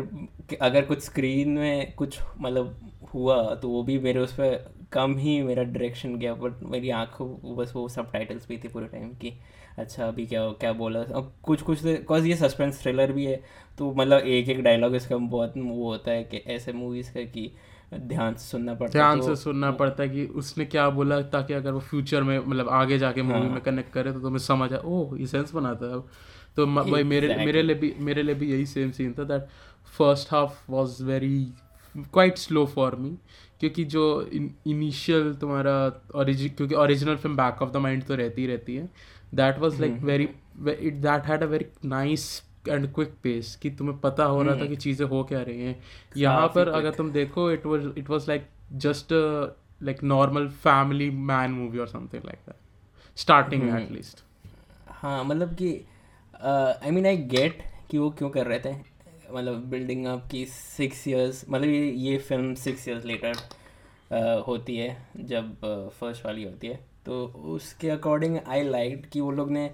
अगर 0.61 0.85
कुछ 0.85 1.01
स्क्रीन 1.01 1.49
में 1.49 1.93
कुछ 1.95 2.19
मतलब 2.39 2.91
हुआ 3.13 3.53
तो 3.55 3.69
वो 3.69 3.83
भी 3.83 3.97
मेरे 3.99 4.19
उस 4.19 4.33
पर 4.33 4.73
कम 4.91 5.15
ही 5.17 5.41
मेरा 5.43 5.63
डायरेक्शन 5.63 6.15
गया 6.15 6.33
बट 6.33 6.63
मेरी 6.63 6.89
आँखों 6.89 7.55
बस 7.55 7.71
वो 7.75 7.87
सब 7.89 8.11
टाइटल्स 8.11 8.47
भी 8.47 8.57
थी 8.57 8.67
पूरे 8.67 8.87
टाइम 8.87 9.13
की। 9.13 9.33
अच्छा 9.77 10.07
अभी 10.07 10.25
क्या 10.25 10.41
क्या 10.51 10.71
बोला? 10.73 10.99
अब 10.99 11.31
कुछ 11.43 11.61
कुछ 11.61 11.83
बिकॉज़ 11.83 12.27
ये 12.27 12.35
सस्पेंस 12.35 12.81
थ्रिलर 12.81 13.11
भी 13.11 13.25
है 13.25 13.41
तो 13.77 13.93
मतलब 13.93 14.27
एक 14.27 14.49
एक 14.49 14.61
डायलॉग 14.63 14.95
इसका 14.95 15.17
बहुत 15.17 15.53
वो 15.57 15.91
होता 15.91 16.11
है 16.11 16.23
कि 16.23 16.37
ऐसे 16.47 16.73
मूवीज़ 16.73 17.11
का 17.13 17.23
कि 17.25 17.51
ध्यान 17.93 18.33
से 18.33 18.47
सुनना 18.47 18.73
पड़ता 18.73 18.85
है 18.87 18.91
ध्यान 18.91 19.19
तो 19.21 19.35
से 19.35 19.41
सुनना 19.43 19.71
पड़ता 19.71 20.03
है 20.03 20.09
कि 20.09 20.25
उसने 20.35 20.65
क्या 20.65 20.89
बोला 20.89 21.21
ताकि 21.29 21.53
अगर 21.53 21.71
वो 21.71 21.79
फ्यूचर 21.79 22.23
में 22.23 22.37
मतलब 22.39 22.69
आगे 22.69 22.97
जाके 22.97 23.21
मूवी 23.21 23.39
हाँ। 23.39 23.49
में 23.49 23.61
कनेक्ट 23.61 23.91
करे 23.93 24.11
तो 24.11 24.19
तुम्हें 24.19 24.39
समझ 24.39 24.71
आए 24.73 24.79
ओह 24.85 25.19
ये 25.19 25.27
सेंस 25.27 25.53
बनाता 25.53 25.93
है 25.93 25.99
तो 26.57 26.65
भाई 26.67 27.03
मेरे 27.03 27.35
मेरे 27.35 27.61
लिए 27.61 27.75
भी 27.75 27.93
मेरे 27.99 28.23
लिए 28.23 28.35
भी 28.35 28.51
यही 28.51 28.65
सेम 28.65 28.91
सीन 28.91 29.13
था 29.13 29.23
that 29.23 29.47
first 29.97 30.31
half 30.31 30.71
was 30.71 31.01
very 31.01 31.37
quite 31.95 32.37
slow 32.37 32.65
for 32.65 32.95
me 32.95 33.17
क्योंकि 33.59 33.83
जो 33.83 34.05
इनिशियल 34.33 35.33
तुम्हारा 35.33 35.75
ओरिजिन 36.15 36.49
क्योंकि 36.49 36.75
original 36.75 37.15
film 37.15 37.35
back 37.35 37.61
of 37.61 37.71
the 37.71 37.77
mind 37.77 38.03
तो 38.03 38.15
रहती 38.15 38.41
ही 38.41 38.47
रहती 38.47 38.75
है 38.75 38.89
that 39.35 39.59
was 39.59 39.79
like. 39.81 39.93
Very 40.03 40.27
it 40.87 40.93
that 41.01 41.25
had 41.25 41.43
a 41.43 41.47
very 41.47 41.65
nice 41.85 42.27
and 42.69 42.91
quick 42.93 43.13
pace 43.23 43.55
कि 43.55 43.69
तुम्हें 43.71 43.97
पता 43.99 44.23
हो 44.25 44.41
रहा 44.43 44.55
था। 44.55 44.65
कि 44.65 44.75
चीज़ें 44.77 45.05
हो 45.07 45.23
क्या 45.23 45.41
रही 45.41 45.61
हैं 45.61 45.79
यहाँ 46.17 46.47
पर 46.55 46.69
अगर 46.71 46.93
तुम 46.93 47.11
देखो 47.11 47.51
it 47.51 47.65
was 47.65 47.91
it 47.97 48.09
was 48.09 48.27
like 48.27 48.47
just 48.77 49.13
like 49.83 50.03
normal 50.03 50.47
family 50.63 51.09
man 51.27 51.51
movie 51.51 51.77
और 51.77 51.87
something 51.87 52.23
like 52.25 52.39
that 52.45 53.19
starting 53.19 53.61
hmm. 53.63 53.77
At 53.77 53.91
least 53.91 54.23
हाँ 54.91 55.23
मतलब 55.23 55.55
कि 55.55 55.69
आई 56.37 56.91
मीन 56.91 57.05
आई 57.05 57.17
गेट 57.29 57.61
कि 57.89 57.97
वो 57.97 58.09
क्यों 58.09 58.29
कर 58.29 58.47
रहे 58.47 58.59
थे 58.59 58.73
मतलब 59.33 59.63
बिल्डिंग 59.69 60.05
अप 60.05 60.27
की 60.31 60.45
सिक्स 60.45 61.07
इयर्स 61.07 61.45
मतलब 61.49 61.69
ये 61.69 61.91
ये 61.91 62.17
फ़िल्म 62.19 62.53
सिक्स 62.55 62.87
इयर्स 62.87 63.05
लेटर 63.05 64.43
होती 64.47 64.75
है 64.77 64.97
जब 65.25 65.55
फ़र्स्ट 65.99 66.25
वाली 66.25 66.43
होती 66.43 66.67
है 66.67 66.79
तो 67.05 67.25
उसके 67.55 67.89
अकॉर्डिंग 67.89 68.37
आई 68.47 68.63
लाइक 68.63 69.09
कि 69.09 69.21
वो 69.21 69.31
लोग 69.31 69.51
ने 69.51 69.69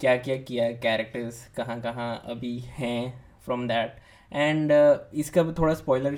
क्या 0.00 0.16
क्या 0.16 0.36
किया 0.36 0.70
कैरेक्टर्स 0.78 1.46
कहाँ 1.56 1.80
कहाँ 1.80 2.10
अभी 2.24 2.58
हैं 2.58 3.00
फ्रॉम 3.44 3.66
दैट 3.68 3.96
एंड 4.32 4.72
इसका 5.14 5.42
भी 5.42 5.52
थोड़ा 5.52 5.74
स्पॉयलर 5.74 6.16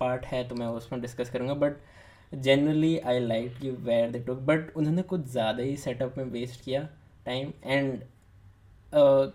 पार्ट 0.00 0.24
है 0.24 0.48
तो 0.48 0.54
मैं 0.54 0.66
उसमें 0.66 1.00
डिस्कस 1.00 1.30
करूँगा 1.30 1.54
बट 1.54 1.76
जनरली 2.34 2.96
आई 2.98 3.18
लाइक 3.18 3.56
कि 3.58 3.70
वेयर 3.70 4.10
दे 4.10 4.18
टुक 4.18 4.38
बट 4.38 4.76
उन्होंने 4.76 5.02
कुछ 5.02 5.26
ज़्यादा 5.26 5.62
ही 5.62 5.76
सेटअप 5.76 6.14
में 6.18 6.24
वेस्ट 6.24 6.64
किया 6.64 6.88
time 7.26 7.52
and 7.64 8.02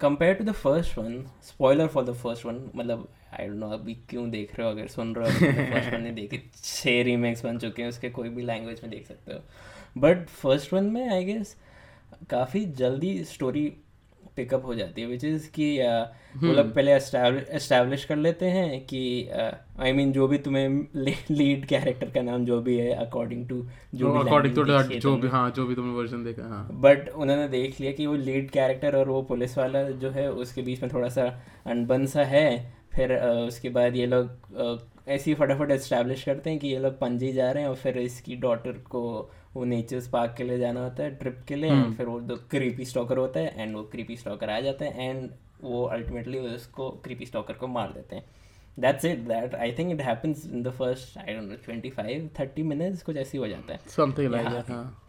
compare 0.02 0.34
to 0.34 0.44
the 0.44 0.52
first 0.52 0.98
one 0.98 1.24
spoiler 1.44 1.88
for 1.88 2.04
the 2.06 2.14
first 2.14 2.46
one 2.46 2.70
मतलब 2.76 3.08
आई 3.40 3.48
डोंट 3.48 3.58
नो 3.60 3.70
अभी 3.70 3.94
क्यों 4.10 4.30
देख 4.32 4.56
रहे 4.58 4.68
हो? 4.68 4.74
अगर 4.74 4.88
सुन 4.88 5.16
रहे 5.16 5.32
हो 5.32 5.52
फ़र्स्ट 5.72 5.94
वन 5.94 6.02
नहीं 6.02 6.14
देखे। 6.14 6.42
छः 6.64 7.02
रीमेक्स 7.04 7.46
बन 7.46 7.58
चुके 7.60 7.82
हैं 7.82 7.90
उसके 7.90 8.10
कोई 8.10 8.30
भी 8.30 8.44
लैंग्वेज 8.44 8.82
में 8.84 8.92
देख 8.92 9.08
सकते 9.08 9.34
हो। 9.34 10.02
बट 10.02 10.28
फ़र्स्ट 10.28 10.74
वन 10.74 10.86
में 10.94 11.10
आई 11.10 11.26
गेस 11.26 11.56
काफ़ी 12.30 12.66
जल्दी 12.78 13.24
स्टोरी 13.26 13.72
पिकअप 14.36 14.66
हो 14.66 14.74
जाती 14.76 15.02
है 15.02 15.08
विच 15.08 15.24
इज़ 15.26 15.50
कि 15.52 15.68
वो 16.38 16.54
लोग 16.54 16.74
पहले 16.74 16.92
एस्टैब्लिश 16.94 18.04
कर 18.06 18.16
लेते 18.16 18.46
हैं 18.46 18.80
कि 18.86 19.02
आई 19.80 19.92
मीन 19.94 20.12
जो 20.12 20.28
भी 20.28 20.38
तुम्हें 20.38 20.70
लीड 21.32 21.66
कैरेक्टर 21.66 22.10
का 22.10 22.22
नाम 22.22 22.46
जो 22.46 22.60
भी 22.62 22.78
है 22.78 22.94
अकॉर्डिंग 23.06 23.48
टू 23.50 23.66
जो 23.94 24.12
भी 24.14 24.20
अकॉर्डिंग 24.20 24.56
टू 24.56 24.66
जो 25.00 25.16
भी 25.18 25.28
हाँ 25.28 25.50
जो 25.52 25.66
भी 25.66 25.76
तुमने 25.76 25.94
वर्जन 25.94 26.24
देखा 26.24 26.48
हाँ। 26.50 26.68
बट 26.82 27.10
उन्होंने 27.10 27.48
देख 27.48 27.80
लिया 27.82 27.92
कि 27.92 28.06
वो 28.06 28.16
लीड 28.16 28.50
कैरेक्टर 28.50 28.96
और 28.96 29.10
वो 29.10 29.22
पुलिस 29.22 29.58
वाला 29.58 29.84
जो 29.84 30.12
है 30.12 30.32
उसके 30.32 30.62
बीच 30.62 30.82
में 30.82 30.92
थोड़ा 30.94 31.10
सा 31.10 31.26
अनबन 31.66 32.06
सा 32.06 32.24
है। 32.24 32.77
फिर 32.98 33.14
उसके 33.22 33.70
बाद 33.70 33.96
ये 33.96 34.06
लोग 34.06 34.86
ऐसे 35.08 35.30
ही 35.32 35.36
फटाफट 35.36 35.72
इस्टेब्लिश 35.72 36.24
करते 36.24 36.50
हैं 36.50 36.60
कि 36.60 36.68
ये 36.68 36.80
लोग 36.80 37.00
पंजी 37.00 37.32
जा 37.34 37.52
रहे 37.52 37.64
हैं 37.64 37.70
और 37.70 37.76
फिर 37.76 37.98
इसकी 37.98 38.36
डॉटर 38.36 38.78
को 38.90 39.02
वो 39.54 39.64
नेचर्स 39.66 40.08
पार्क 40.08 40.34
के 40.38 40.44
लिए 40.44 40.58
जाना 40.58 40.84
होता 40.84 41.04
है 41.04 41.16
ट्रिप 41.16 41.44
के 41.48 41.56
लिए 41.56 41.70
हम्म। 41.70 41.94
फिर 41.94 42.06
वो 42.06 42.20
दो 42.22 42.36
क्रीपी 42.52 42.86
स्टॉकर 42.86 43.18
होता 43.18 43.40
है 43.40 43.62
एंड 43.62 43.76
वो 43.76 43.84
क्रीपी 43.84 44.18
स्टॉकर 44.18 44.50
आ 44.50 44.60
जाते 44.60 44.86
हैं 44.86 45.10
एंड 45.10 45.30
वो 45.62 45.84
अल्टीमेटली 45.86 46.40
उसको 46.40 46.90
क्रीपी 47.04 47.26
स्टॉकर 47.26 47.54
को 47.54 47.68
मार 47.68 47.92
देते 47.94 48.16
हैं। 48.16 48.26
That's 48.78 49.06
it 49.06 49.20
that 49.20 49.56
I 49.56 49.72
think 49.72 49.92
it 49.92 50.02
happens 50.02 50.46
in 50.46 50.64
the 50.64 50.72
first 50.72 51.18
I 51.18 51.34
don't 51.34 51.50
know 51.50 51.56
twenty 51.56 51.90
five 51.90 52.30
thirty 52.40 52.64
minutes 52.64 53.04
कुछ 53.04 53.18
ऐसे 53.18 53.38
ही 53.38 53.42
हो 53.42 53.48
जाता 53.48 53.74
है। 53.74 53.80
समथिंग 53.88 54.32
लाइक 54.32 54.48
दैट 54.48 54.70
हाँ। 54.70 55.04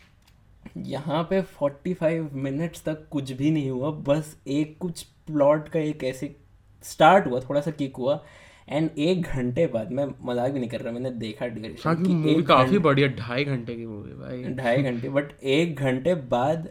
यहाँ 0.77 1.23
पे 1.31 1.43
45 1.55 2.33
मिनट्स 2.33 2.85
तक 2.85 3.07
कुछ 3.11 3.33
भी 3.33 3.51
नहीं 3.51 3.71
हुआ 3.71 3.91
बस 4.09 4.37
एक 4.47 4.77
कुछ 4.79 5.03
प्लॉट 5.27 5.69
का 5.69 5.81
एक 5.81 6.05
ऐसे 6.05 6.35
स्टार्ट 6.83 7.27
हुआ 7.27 7.41
थोड़ा 7.41 7.61
सा 7.61 7.71
किक 7.71 7.97
हुआ 7.97 8.23
एंड 8.69 8.91
एक 8.99 9.23
घंटे 9.23 9.67
बाद 9.67 9.93
मैं 9.93 10.07
मज़ाक 10.23 10.51
भी 10.53 10.61
नहीं 10.61 10.71
कर 10.71 10.81
रहा 10.81 10.93
मैंने 10.93 11.11
देखा 11.11 11.45
हाँ 11.45 11.55
ड्यूरेशन 11.55 11.95
कि 11.95 12.09
कि 12.09 12.15
मूवी 12.15 12.43
काफ़ी 12.43 12.79
बढ़िया 12.79 13.09
ढाई 13.09 13.45
घंटे 13.45 13.75
की 13.77 13.87
मूवी 13.87 14.13
भाई। 14.13 14.43
ढाई 14.55 14.83
घंटे 14.83 15.09
बट 15.09 15.33
एक 15.43 15.81
घंटे 15.81 16.15
बाद 16.15 16.69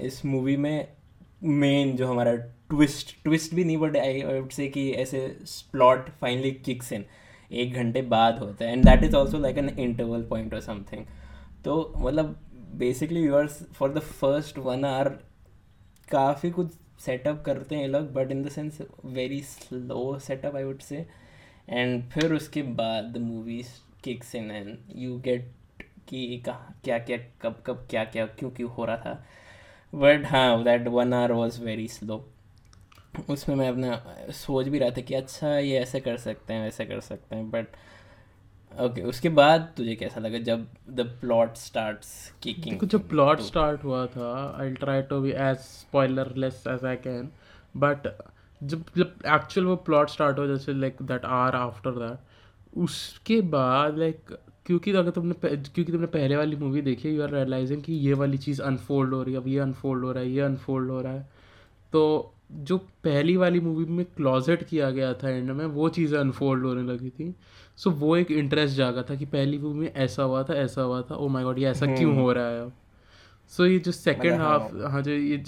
इस 0.00 0.24
मूवी 0.24 0.56
में 0.56 0.88
मेन 1.42 1.96
जो 1.96 2.06
हमारा 2.06 2.34
ट्विस्ट 2.34 3.16
ट्विस्ट 3.24 3.54
भी 3.54 3.64
नहीं 3.64 3.76
बट 3.76 3.96
आई 3.96 4.22
वुड 4.22 4.50
से 4.50 4.68
कि 4.68 4.90
ऐसे 4.92 5.26
प्लॉट 5.72 6.10
फाइनली 6.20 6.50
किक्स 6.50 6.92
इन 6.92 7.04
एक 7.52 7.74
घंटे 7.74 8.02
बाद 8.02 8.38
होता 8.38 8.64
है 8.64 8.72
and 8.72 8.84
that 8.84 9.04
is 9.04 9.16
also 9.16 9.38
like 9.38 9.58
an 9.58 9.68
interval 9.68 10.22
point 10.22 10.54
और 10.54 10.60
समथिंग 10.60 11.04
तो 11.64 11.94
मतलब 11.96 12.36
basically 12.76 13.24
you 13.24 13.34
are 13.34 13.46
for 13.46 13.92
the 13.92 13.98
first 13.98 14.58
one 14.58 14.84
hour 14.84 15.08
काफ़ी 16.10 16.50
कुछ 16.50 16.72
सेटअप 17.06 17.42
करते 17.46 17.76
हैं 17.76 17.88
लोग 17.88 18.12
but 18.12 18.30
in 18.30 18.42
the 18.42 18.48
sense 18.48 18.82
very 19.04 19.42
slow 19.42 20.18
setup 20.18 20.56
I 20.56 20.64
would 20.64 20.80
say 20.80 21.06
and 21.68 22.10
फिर 22.10 22.32
उसके 22.32 22.62
बाद 22.62 23.04
the 23.04 23.16
movie 23.16 23.64
kicks 24.04 24.34
in 24.34 24.50
and 24.50 24.78
you 24.96 25.18
get 25.18 25.52
कि 26.08 26.42
कहाँ, 26.46 26.80
क्या 26.84 26.98
क्या, 26.98 27.16
कब 27.42 27.62
कब, 27.66 27.86
क्या 27.90 28.04
क्या, 28.04 28.26
क्यों 28.26 28.50
क्यों 28.50 28.70
हो 28.70 28.84
रहा 28.84 28.96
था. 28.96 29.26
बट 29.94 30.22
हाँ 30.26 30.64
that 30.64 30.88
one 30.88 31.14
hour 31.14 31.32
was 31.32 31.64
very 31.64 31.88
slow 31.88 32.28
उसमें 33.30 33.56
मैं 33.56 33.68
अपना 33.68 34.16
सोच 34.30 34.68
भी 34.68 34.78
रहा 34.78 34.90
था 34.90 35.00
कि 35.00 35.14
अच्छा 35.14 35.58
ये 35.58 35.78
ऐसे 35.78 36.00
कर 36.00 36.16
सकते 36.16 36.54
हैं, 36.54 36.62
वैसे 36.62 36.84
कर 36.84 37.00
सकते 37.00 37.36
हैं 37.36 37.50
बट 37.50 37.66
ओके 38.80 39.02
उसके 39.02 39.28
बाद 39.28 39.72
तुझे 39.76 39.94
कैसा 39.96 40.20
लगा 40.20 40.38
जब 40.38 40.66
द 40.90 41.00
प्लॉट 41.20 41.56
स्टार्ट्स 41.56 42.10
किकिंग 42.42 42.70
देखो 42.70 42.86
जब 42.86 43.08
प्लॉट 43.08 43.40
स्टार्ट 43.40 43.84
हुआ 43.84 44.04
था 44.06 44.32
I 44.60 44.70
try 44.74 45.02
to 45.02 45.20
be 45.20 45.30
as 45.30 45.56
spoilerless 45.56 46.62
as 46.68 46.84
I 46.84 46.96
can 46.96 47.28
but 47.76 48.08
जब 48.62 48.84
जब 48.96 49.14
एक्चुअल 49.26 49.66
वो 49.66 49.76
प्लॉट 49.76 50.10
स्टार्ट 50.10 50.38
हो 50.38 50.46
जैसे 50.46 50.72
like 50.72 51.02
that 51.02 51.24
or 51.24 51.56
after 51.56 51.90
that 51.90 52.78
उसके 52.78 53.40
बाद 53.40 53.98
लाइक 53.98 54.36
क्योंकि 54.66 54.92
अगर 54.92 55.10
तुमने 55.10 55.34
क्योंकि 55.56 55.92
तुमने 55.92 56.06
पहले 56.06 56.36
वाली 56.36 56.56
मूवी 56.56 56.82
देखी 56.82 57.08
यू 57.08 57.22
आर 57.22 57.30
रियलाइजिंग 57.30 57.82
कि 57.82 57.92
ये 57.92 58.12
वाली 58.14 58.38
चीज़ 58.38 58.62
अनफोल्ड 58.62 59.14
हो 59.14 59.22
रही 59.22 59.34
है 59.34 59.40
अब 59.40 59.48
ये 59.48 59.58
अनफोल्ड 59.58 60.04
हो 60.04 60.12
रहा 60.12 60.22
है 60.22 60.30
ये 60.30 60.40
अनफोल्ड 60.40 60.90
हो 60.90 61.00
रहा 61.00 61.12
है। 61.12 61.28
तो 61.92 62.34
जो 62.52 62.76
पहली 63.04 63.36
वाली 63.36 63.60
मूवी 63.60 63.84
में 63.84 64.04
क्लॉजेट 64.16 64.62
किया 64.62 64.90
गया 64.90 65.12
था 65.14 65.28
एंड 65.28 65.50
में 65.50 65.64
वो 65.66 65.88
चीज़ें 65.88 66.18
अनफोल्ड 66.18 66.64
होने 66.64 66.82
लगी 66.92 67.10
थी। 67.10 67.34
सो 67.78 67.90
so, 67.90 67.96
वो 67.96 68.16
एक 68.16 68.30
इंटरेस्ट 68.30 68.76
जागा 68.76 69.02
था 69.10 69.14
कि 69.14 69.24
पहली 69.26 69.58
मूवी 69.58 69.78
में 69.80 69.92
ऐसा 69.94 70.22
हुआ 70.22 70.42
था 70.42 70.54
ऐसा 70.54 70.82
हुआ 70.82 71.00
था। 71.02 71.14
ओ 71.14 71.28
माय 71.28 71.44
गॉड 71.44 71.58
ये 71.58 71.66
ऐसा 71.70 71.86
क्यों 71.86 72.14
हो 72.16 72.32
रहा 72.32 72.48
है? 72.48 72.62
अब 72.62 72.72
सो 73.52 73.66
ये 73.66 73.78
जो 73.78 73.92
सेकंड 73.92 74.32
मतलब 74.32 74.40
हाफ़ 74.40 74.76
हाँ। 74.76 74.90
हाँ 74.92 75.02
जो 75.02 75.10
ये 75.10 75.42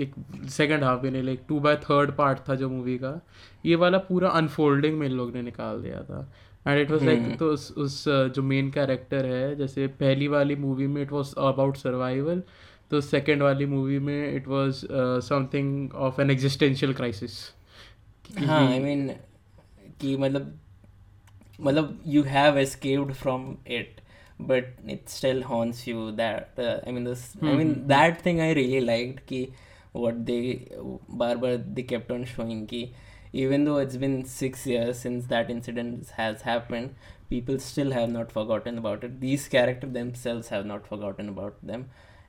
एक 0.00 0.14
सेकंड 0.50 0.84
हाफ़ 0.84 1.00
भी 1.00 1.10
नहीं 1.10 1.22
like 1.22 1.40
two 1.48 1.58
by 1.60 1.76
third 1.76 2.12
part 2.16 2.38
था 2.48 2.54
जो 2.54 2.68
मूवी 2.70 2.96
का। 2.98 3.20
ये 3.66 3.74
वाला 3.76 3.98
पूरा 3.98 4.28
अनफोल्डिंग 4.30 4.98
में 4.98 5.06
इन 5.06 5.12
लोग 5.12 5.34
ने 5.34 5.42
निकाल 5.42 5.82
दिया 5.82 6.02
था। 6.02 6.20
एंड 6.66 6.80
इट 6.80 6.90
वॉज़ 6.90 7.04
लाइक 7.04 7.36
तो 7.38 7.46
उस 7.52 7.70
उस 7.78 8.04
जो 8.08 8.42
मेन 8.42 8.70
कैरेक्टर 8.70 9.26
है 9.26 9.54
जैसे 9.56 9.86
पहली 9.86 10.28
वाली 10.28 10.56
मूवी 10.56 10.86
में 10.86 11.02
इट 11.02 11.12
वॉज़ 11.12 11.34
अबाउट 11.38 11.76
सर्वाइवल 11.76 12.42
तो 12.90 13.00
सेकेंड 13.00 13.42
वाली 13.42 13.66
मूवी 13.66 13.98
में 13.98 14.34
it 14.36 14.48
was 14.48 14.84
something 15.26 15.94
of 15.94 16.20
an 16.20 16.30
existential 16.30 16.94
crisis 16.94 17.38
हाँ 18.38 18.66
आई 18.68 18.78
मीन 18.78 19.08
कि 20.00 20.16
मतलब 20.16 20.58
मतलब 21.62 22.02
you 22.06 22.22
have 22.22 22.58
escaped 22.58 23.12
from 23.12 23.56
it 23.66 24.00
but 24.40 24.90
it 24.90 25.08
still 25.08 25.42
haunts 25.42 25.88
you 25.88 26.10
that 26.10 26.60
I 26.60 26.92
mean 26.92 27.08
I 27.08 27.54
mean 27.54 27.72
that 27.88 28.26
thing 28.26 28.40
I 28.40 28.54
really 28.54 28.80
like 28.80 29.20
कि 29.28 29.46
what 29.96 30.14
they 30.14 30.40
बार 31.10 31.36
बार 31.36 31.56
they 31.56 31.82
kept 31.82 32.12
on 32.12 32.24
showing 32.24 32.66
की 32.66 32.90
even 33.34 33.64
though 33.64 33.80
it's 33.80 33.96
been 33.96 34.22
six 34.22 34.66
years 34.68 35.02
since 35.02 35.24
that 35.24 35.50
incident 35.50 36.06
has 36.18 36.42
happen 36.44 36.90
people 37.30 37.58
still 37.58 37.92
have 37.92 38.10
not 38.10 38.28
for 38.28 38.44
forgotten 38.44 38.76
about 38.76 39.04
it 39.04 39.10
these 39.10 39.46
character 39.46 39.88
themselves 40.12 40.52
have 40.52 40.66
not 40.66 40.80
for 40.80 40.98
forgotten 40.98 41.28
about 41.28 41.58
them 41.64 41.84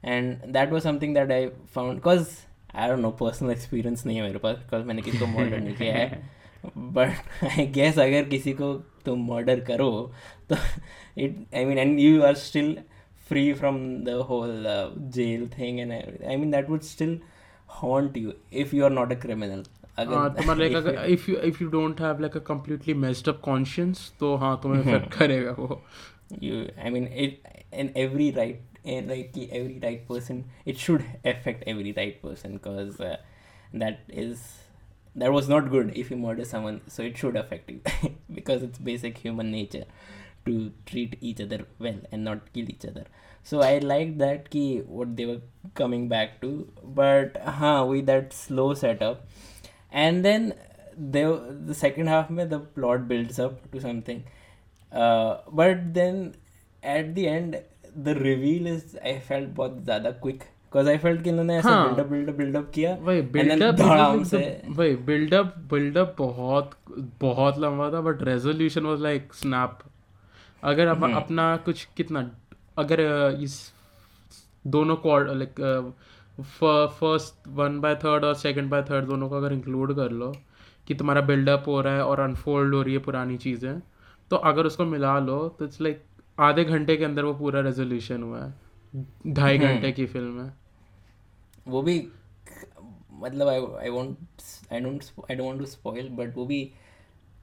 and 0.06 0.46
that 0.46 0.72
was 0.72 0.84
something 0.84 1.16
that 1.16 1.32
I 1.32 1.48
found 1.48 1.94
because 1.94 2.28
I 2.76 2.90
are 2.90 2.98
no 2.98 3.10
personal 3.12 3.52
experience 3.52 4.06
नहीं 4.06 4.18
है 4.18 4.24
मेरे 4.24 4.40
पास 4.40 4.58
because 4.58 4.84
मैंने 4.84 5.02
किसको 5.02 5.26
modern 5.26 5.72
किया 5.74 5.96
है। 5.96 6.22
But 6.66 7.44
I 7.44 7.66
guess 7.68 8.00
अगर 8.00 8.24
किसी 8.24 8.54
को 8.54 8.74
तुम 9.06 9.26
मर्डर 9.34 9.60
करो 9.60 10.12
तो 10.50 10.56
it 11.18 11.56
I 11.56 11.66
mean 11.66 11.78
and 11.78 12.00
you 12.00 12.22
are 12.22 12.36
still 12.36 12.78
free 13.28 13.54
from 13.54 14.04
the 14.04 14.10
whole 14.30 14.64
jail 15.16 15.50
thing 15.60 15.80
and 15.80 15.92
I 15.92 16.36
mean 16.36 16.52
that 16.52 16.70
would 16.70 16.82
still 16.82 17.20
haunt 17.82 18.18
you 18.18 18.34
if 18.54 18.76
you 18.76 18.84
are 18.84 18.92
not 18.92 19.12
a 19.12 19.16
criminal 19.16 19.64
हाँ 19.98 20.06
अगर 20.06 20.30
तुम्हारा 20.30 20.60
like 20.60 20.76
अगर 20.76 21.06
if 21.06 21.32
you 21.32 21.38
if 21.38 21.64
you 21.64 21.70
don't 21.70 22.02
have 22.02 22.20
like 22.20 22.38
a 22.38 22.40
completely 22.40 22.94
messed 22.94 23.30
up 23.30 23.42
conscience 23.44 24.14
तो 24.20 24.36
हाँ 24.36 24.60
तुम्हें 24.64 24.82
effect 24.86 25.14
करेगा 25.14 25.52
वो। 25.60 25.84
You 26.42 26.60
i 26.84 26.90
mean 26.90 27.04
it 27.24 27.46
in 27.82 27.90
every 28.04 28.28
right 28.32 28.62
in 28.84 29.10
like 29.10 29.28
ki 29.34 29.42
every 29.52 29.76
right 29.84 30.00
person 30.08 30.38
it 30.66 30.80
should 30.84 31.04
affect 31.32 31.68
every 31.68 31.92
right 31.98 32.16
person 32.22 32.54
because 32.54 33.00
uh, 33.00 33.18
that 35.16 35.32
was 35.32 35.48
not 35.48 35.70
good 35.70 35.92
if 35.96 36.10
you 36.12 36.18
murder 36.18 36.46
someone 36.46 36.82
so 36.88 37.04
it 37.04 37.18
should 37.18 37.36
affect 37.36 37.70
you. 37.70 37.82
Because 38.34 38.64
it's 38.64 38.80
basic 38.80 39.18
human 39.18 39.52
nature 39.52 39.86
to 40.46 40.72
treat 40.86 41.18
each 41.22 41.40
other 41.40 41.66
well 41.80 42.00
and 42.12 42.24
not 42.24 42.52
kill 42.54 42.70
each 42.70 42.86
other. 42.86 43.06
So 43.44 43.62
i 43.62 43.78
like 43.80 44.18
that 44.18 44.50
key 44.50 44.80
what 44.80 45.16
they 45.16 45.26
were 45.26 45.42
coming 45.76 46.08
back 46.08 46.42
to. 46.42 46.68
But 46.84 47.38
huh 47.38 47.86
with 47.88 48.06
that 48.08 48.34
slow 48.34 48.74
setup. 48.74 49.28
And 49.92 50.26
then 50.26 50.54
they, 50.98 51.24
the 51.24 51.74
second 51.74 52.08
half 52.08 52.30
mein, 52.30 52.50
the 52.50 52.60
plot 52.60 53.08
builds 53.08 53.40
up 53.40 53.72
to 53.72 53.82
something. 53.82 54.24
Uh, 54.92 55.38
but 55.52 55.94
then 55.94 56.36
at 56.82 57.16
the 57.16 57.28
end 57.28 57.62
the 57.96 58.16
reveal 58.16 58.66
is 58.68 58.98
i 59.04 59.20
felt 59.20 59.54
both 59.54 59.74
zyada 59.86 60.20
quick. 60.20 60.48
Because 60.74 60.88
I 60.88 60.98
felt 60.98 61.22
कि 61.24 61.30
इन्होंने 61.30 61.58
ऐसा 61.58 61.72
build 61.86 62.00
up 62.00 62.08
build 62.10 62.30
up 62.30 62.38
build 62.38 62.56
up 62.56 62.72
किया 62.74 62.96
वही 63.02 63.22
buildup 63.34 63.76
धड़ाम 63.76 64.24
से 64.24 64.40
वही 64.70 64.96
buildup 65.06 65.54
buildup 65.72 66.16
बहुत 66.18 66.72
बहुत 67.22 67.58
लंबा 67.60 67.90
था 67.92 68.02
but 68.02 68.24
resolution 68.24 68.86
was 68.86 69.02
like 69.02 69.34
snap 69.34 69.78
अगर 70.64 70.88
अप, 70.88 71.04
हम्म। 71.04 71.14
अपना 71.14 71.56
कुछ 71.58 71.88
कितना 71.98 72.30
अगर 72.78 73.02
इस 73.42 73.60
दोनों 74.66 74.96
क्वार 74.96 75.28
like 75.34 75.62
first 76.38 77.48
one 77.52 77.80
by 77.80 77.96
third 77.96 78.26
और 78.26 78.34
सेकंड 78.38 78.70
बाय 78.70 78.82
थर्ड 78.84 79.06
दोनों 79.06 79.30
को 79.30 79.38
अगर 79.38 79.54
इंक्लूड 79.54 79.96
कर 79.96 80.12
लो 80.14 80.34
कि 80.88 80.96
तुम्हारा 80.96 81.22
बिल्डअप 81.24 81.68
हो 81.68 81.80
रहा 81.82 81.94
है 81.94 82.06
और 82.06 82.20
अनफोल्ड 82.20 82.76
हो 82.76 82.82
रही 82.82 82.94
है 82.94 83.00
पुरानी 83.02 83.38
चीज़ें 83.38 83.80
तो 84.32 84.36
अगर 84.48 84.66
उसको 84.66 84.86
मिला 84.88 85.18
लो 85.20 85.38
तो 85.50 85.66
इट्स 85.66 85.82
लाइक 85.82 86.04
आधे 86.38 86.64
घंटे 86.66 86.98
के 86.98 87.06
अंदर 87.06 87.24
वो 87.24 87.34
पूरा 87.36 87.62
रेजोल्यूशन 87.62 88.24
हुआ 88.24 88.44
है 88.44 89.34
ढाई 89.34 89.58
हम्म। 89.58 89.68
घंटे 89.68 89.92
की 89.92 90.06
फ़िल्म 90.08 90.42
है 90.42 90.63
वो 91.68 91.82
भी 91.82 92.08
मतलब 93.12 93.48
I 93.48 93.84
I 93.84 93.90
want 93.90 94.18
I 94.74 94.80
don't 94.80 95.04
I 95.20 95.36
don't 95.36 95.60
to 95.60 95.66
spoil 95.66 96.10
but 96.10 96.36
वो 96.36 96.46
भी 96.46 96.72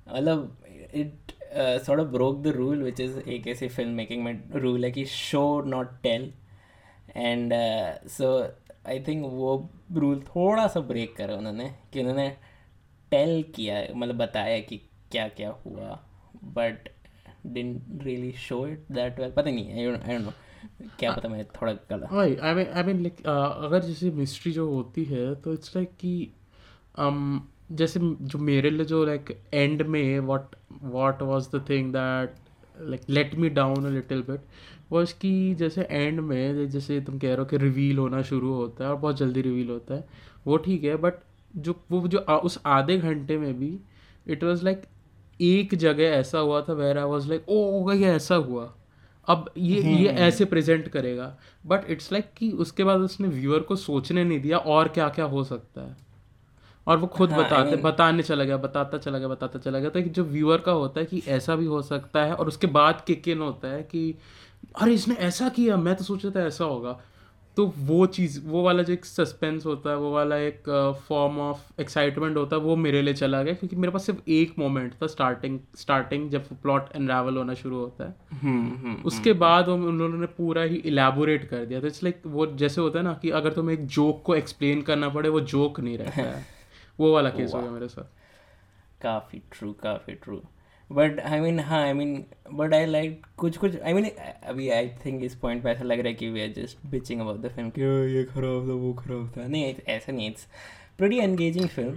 मतलब 0.08 0.56
it 0.94 1.32
sort 1.56 2.00
of 2.00 2.08
broke 2.08 2.42
the 2.42 2.46
rule 2.46 2.82
which 2.82 3.00
is 3.00 3.18
एक 3.18 3.46
ऐसे 3.46 3.68
फ़िल्म 3.68 3.90
मेकिंग 3.90 4.24
में 4.24 4.50
रूल 4.50 4.84
है 4.84 4.90
कि 4.90 5.04
show 5.04 5.62
not 5.62 6.02
tell 6.02 6.34
and 7.16 7.52
so 8.08 8.52
I 8.86 9.04
think 9.08 9.24
वो 9.26 9.70
रूल 9.92 10.20
थोड़ा 10.20 10.68
सा 10.68 10.80
ब्रेक 10.80 11.16
करा 11.16 11.36
उन्होंने, 11.36 11.74
कि 11.92 12.00
उन्होंने 12.00 12.36
टेल 13.10 13.42
किया 13.42 13.94
मतलब 13.94 14.16
बताया 14.16 14.60
कि 14.60 14.76
क्या 15.12 15.28
क्या 15.28 15.50
हुआ 15.50 16.04
but 16.44 16.88
didn't 17.46 18.02
really 18.02 18.32
show 18.32 18.66
it 18.66 18.84
that 18.92 19.20
well 19.20 19.30
पता 19.30 19.50
नहीं 19.50 19.72
आई 19.72 19.84
डोंट 19.84 20.20
नो 20.20 20.32
क्या 20.98 21.12
पता 21.12 21.28
मैं 21.28 21.44
थोड़ा 21.44 21.72
गला 21.72 22.08
वही 22.12 22.36
I 22.36 22.54
mean 22.54 22.66
I 22.66 22.82
mean 22.82 23.02
like 23.02 23.26
अगर 23.64 23.82
जैसे 23.82 24.10
मिस्ट्री 24.10 24.52
जो 24.52 24.70
होती 24.70 25.04
है 25.04 25.34
तो 25.34 25.52
इट्स 25.52 25.76
लाइक 25.76 25.88
कि 25.88 26.32
um, 27.00 27.40
जैसे 27.72 28.00
जो 28.02 28.38
मेरे 28.38 28.70
लिए 28.70 28.84
जो 28.84 29.04
लाइक 29.04 29.42
एंड 29.54 29.82
में 29.82 30.20
what 30.20 30.56
what 30.82 31.22
was 31.22 31.48
the 31.54 31.64
thing 31.68 31.92
that 31.92 32.34
like 32.80 33.00
let 33.08 33.34
me 33.34 33.48
down 33.48 33.86
a 33.86 33.88
little 33.88 34.22
bit 34.22 34.40
was 34.92 35.12
कि 35.12 35.54
जैसे 35.54 35.82
एंड 35.90 36.20
में 36.20 36.70
जैसे 36.70 37.00
तुम 37.00 37.18
कह 37.18 37.28
रहे 37.28 37.36
हो 37.36 37.44
कि 37.44 37.56
रिवील 37.56 37.98
होना 37.98 38.22
शुरू 38.22 38.54
होता 38.54 38.84
है 38.84 38.90
और 38.90 38.96
बहुत 38.96 39.16
जल्दी 39.16 39.42
रिवील 39.42 39.70
होता 39.70 39.94
है 39.94 40.08
वो 40.46 40.56
ठीक 40.56 40.84
है 40.84 40.96
बट 40.96 41.14
जो 41.56 41.80
वो 41.90 42.08
जो 42.08 42.18
आ, 42.18 42.36
उस 42.36 42.60
आधे 42.66 42.98
घंटे 42.98 43.38
में 43.38 43.58
भी 43.58 43.80
इट 44.28 44.44
वाज 44.44 44.64
लाइक 44.64 44.82
एक 45.40 45.74
जगह 45.74 46.04
ऐसा 46.04 46.38
हुआ 46.38 46.62
था 46.62 46.72
where 46.72 46.98
I 46.98 47.04
was 47.04 47.28
like 47.28 47.48
oh 47.48 47.92
ये 47.92 48.06
ऐसा 48.06 48.34
हुआ। 48.34 48.74
अब 49.30 49.50
ये 49.58 49.82
ये 49.82 50.08
ऐसे 50.08 50.44
प्रेजेंट 50.44 50.88
करेगा। 50.88 51.36
बट 51.66 51.90
इट्स 51.90 52.12
लाइक 52.12 52.26
कि 52.36 52.50
उसके 52.50 52.84
बाद 52.84 53.00
उसने 53.00 53.28
व्यूअर 53.28 53.60
को 53.60 53.76
सोचने 53.76 54.24
नहीं 54.24 54.40
दिया 54.40 54.58
और 54.58 54.88
क्या 54.88 55.08
क्या 55.08 55.24
हो 55.24 55.44
सकता 55.44 55.80
है। 55.80 55.96
और 56.86 56.98
वो 56.98 57.06
खुद 57.06 57.30
हाँ, 57.30 57.38
I 57.38 57.46
बताते 57.46 57.70
mean- 57.70 57.84
बताने 57.84 58.22
चला 58.22 58.44
गया 58.44 58.56
बताता 58.56 58.98
चला 58.98 59.18
गया 59.18 59.28
बताता 59.28 59.58
चला 59.58 59.78
गया। 59.78 59.90
तो 59.90 60.00
जो 60.00 60.24
व्यूअर 60.24 60.58
का 60.58 60.72
होता 60.72 61.00
है 61.00 61.06
कि 61.06 61.22
ऐसा 61.28 61.56
भी 61.56 61.64
हो 61.64 61.82
सकता 61.82 62.22
है 62.22 62.34
और 62.34 62.48
उसके 62.48 62.66
बाद 62.66 63.04
किक 63.06 63.28
इन 63.28 63.38
होता 63.38 63.68
है 63.68 63.82
कि 63.82 64.14
अरे 64.82 64.94
इसने 64.94 65.14
ऐसा 65.14 65.48
किया। 65.48 65.76
मैं 65.76 65.94
तो 65.94 66.04
सोचा 66.04 66.30
था 66.30 66.40
ऐसा 66.40 66.64
होगा। 66.64 67.00
तो 67.60 67.66
वो 67.78 68.06
चीज़ 68.06 68.40
वो 68.46 68.62
वाला 68.62 68.82
जो 68.82 68.92
एक 68.92 69.04
सस्पेंस 69.04 69.66
होता 69.66 69.90
है 69.90 69.96
वो 69.96 70.12
वाला 70.12 70.36
एक 70.36 70.68
फॉर्म 71.08 71.38
ऑफ़ 71.40 71.80
एक्साइटमेंट 71.80 72.36
होता 72.36 72.56
है 72.56 72.62
वो 72.62 72.76
मेरे 72.76 73.02
लिए 73.02 73.14
चला 73.14 73.42
गया 73.42 73.54
क्योंकि 73.54 73.76
मेरे 73.76 73.92
पास 73.92 74.06
सिर्फ़ 74.06 74.30
एक 74.30 74.54
मोमेंट 74.58 74.94
था 74.94 75.06
स्टार्टिंग 75.06 75.58
स्टार्टिंग 75.76 76.30
जब 76.30 76.44
प्लॉट 76.62 76.88
अनरावल 76.92 77.36
होना 77.36 77.54
शुरू 77.54 77.76
होता 77.76 78.04
है। 78.04 78.14
हम्म 78.42 78.76
हम्म 78.76 78.94
उसके 79.04 79.32
बाद 79.32 79.68
वो 79.68 79.74
उन्होंने 79.74 80.26
पूरा 80.26 80.62
ही 80.62 80.76
इलेबोरेट 80.76 81.44
कर 81.48 81.64
दिया 81.64 81.80
तो 81.80 81.86
इट्स 81.86 82.02
लाइक 82.04 82.22
वो 82.26 82.46
जैसे 82.46 82.80
होता 82.80 82.98
है 82.98 83.04
ना 83.04 83.12
कि 83.14 83.30
अगर 83.30 83.52
तुम्हें 83.52 83.76
एक 83.78 83.86
जोक 83.86 84.22
को 84.22 84.34
एक्सप्लेन 84.34 84.82
करना 84.82 85.08
पड़े 85.08 85.28
वो 85.28 85.40
जोक 85.40 85.80
नहीं 85.80 85.98
रहता 85.98 86.22
है। 86.22 86.46
वो 87.00 87.12
वाला 87.14 87.30
केस 87.30 87.54
हो 87.54 87.60
गया 87.60 87.70
मेरे 87.70 87.88
साथ। 87.88 88.04
काफ़ी 89.02 89.42
ट्रू 89.52 89.72
काफ़ी 89.72 90.14
ट्रू 90.14 90.42
बट 90.92 91.20
आई 91.20 91.40
मीन 91.40 91.60
हाँ 91.60 91.82
I 91.82 91.92
mean 91.92 92.24
but 92.52 92.74
I 92.74 92.86
like 92.86 93.26
कुछ 93.38 93.56
कुछ 93.56 93.76
आई 93.80 93.92
मीन 93.92 94.04
अभी 94.04 94.68
आई 94.70 94.88
थिंक 95.04 95.22
इस 95.24 95.34
पॉइंट 95.34 95.62
पे 95.62 95.70
ऐसा 95.70 95.84
लग 95.84 95.98
रहा 95.98 96.08
है 96.08 96.14
कि 96.14 96.30
we 96.30 96.42
are 96.42 96.48
just 96.48 96.86
bitching 96.86 97.20
about 97.20 97.40
the 97.40 97.48
film 97.48 97.70
कि 97.70 97.80
"Oh, 97.80 98.14
ये 98.14 98.24
खराब 98.24 98.68
था 98.68 98.72
वो 98.72 98.92
खराब 98.92 99.32
था। 99.36 99.46
नहीं 99.46 99.74
ऐसा 99.88 100.12
नहीं 100.12 100.28
it's 100.30 100.46
pretty 100.98 101.18
engaging 101.18 101.68
film 101.68 101.96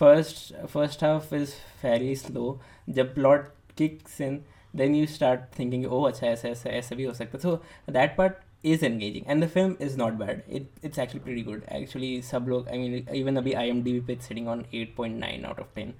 first 0.00 0.54
first 0.66 1.04
half 1.04 1.34
is 1.34 1.50
fairly 1.82 2.14
slow 2.16 2.60
जब 2.90 3.14
plot 3.14 3.48
kicks 3.78 4.20
in 4.20 4.40
then 4.76 4.94
you 4.94 5.06
start 5.06 5.40
thinking 5.58 5.86
oh 5.92 6.02
अच्छा 6.02 6.26
ऐसा 6.26 6.48
ऐसा 6.48 6.70
ऐसा 6.70 6.96
भी 6.96 7.04
हो 7.04 7.12
सकता 7.14 7.38
है। 7.38 7.42
So 7.42 7.92
that 7.92 8.16
part 8.16 8.34
is 8.70 8.82
engaging 8.86 9.28
and 9.32 9.42
the 9.42 9.46
film 9.52 9.70
is 9.84 9.94
not 10.00 10.16
bad. 10.20 10.40
It 10.56 10.64
it's 10.86 10.98
actually 11.02 11.20
pretty 11.26 11.42
good. 11.44 11.62
Actually 11.76 12.08
सब 12.30 12.48
लोग 12.48 12.66
I 12.72 12.80
mean 12.80 13.06
even 13.20 13.38
अभी 13.38 13.52
IMDb 13.60 14.00
पे 14.06 14.16
it's 14.16 14.28
sitting 14.30 14.50
on 14.54 14.64
8.9 14.80 15.46
out 15.50 15.62
of 15.62 15.70
10 15.78 15.94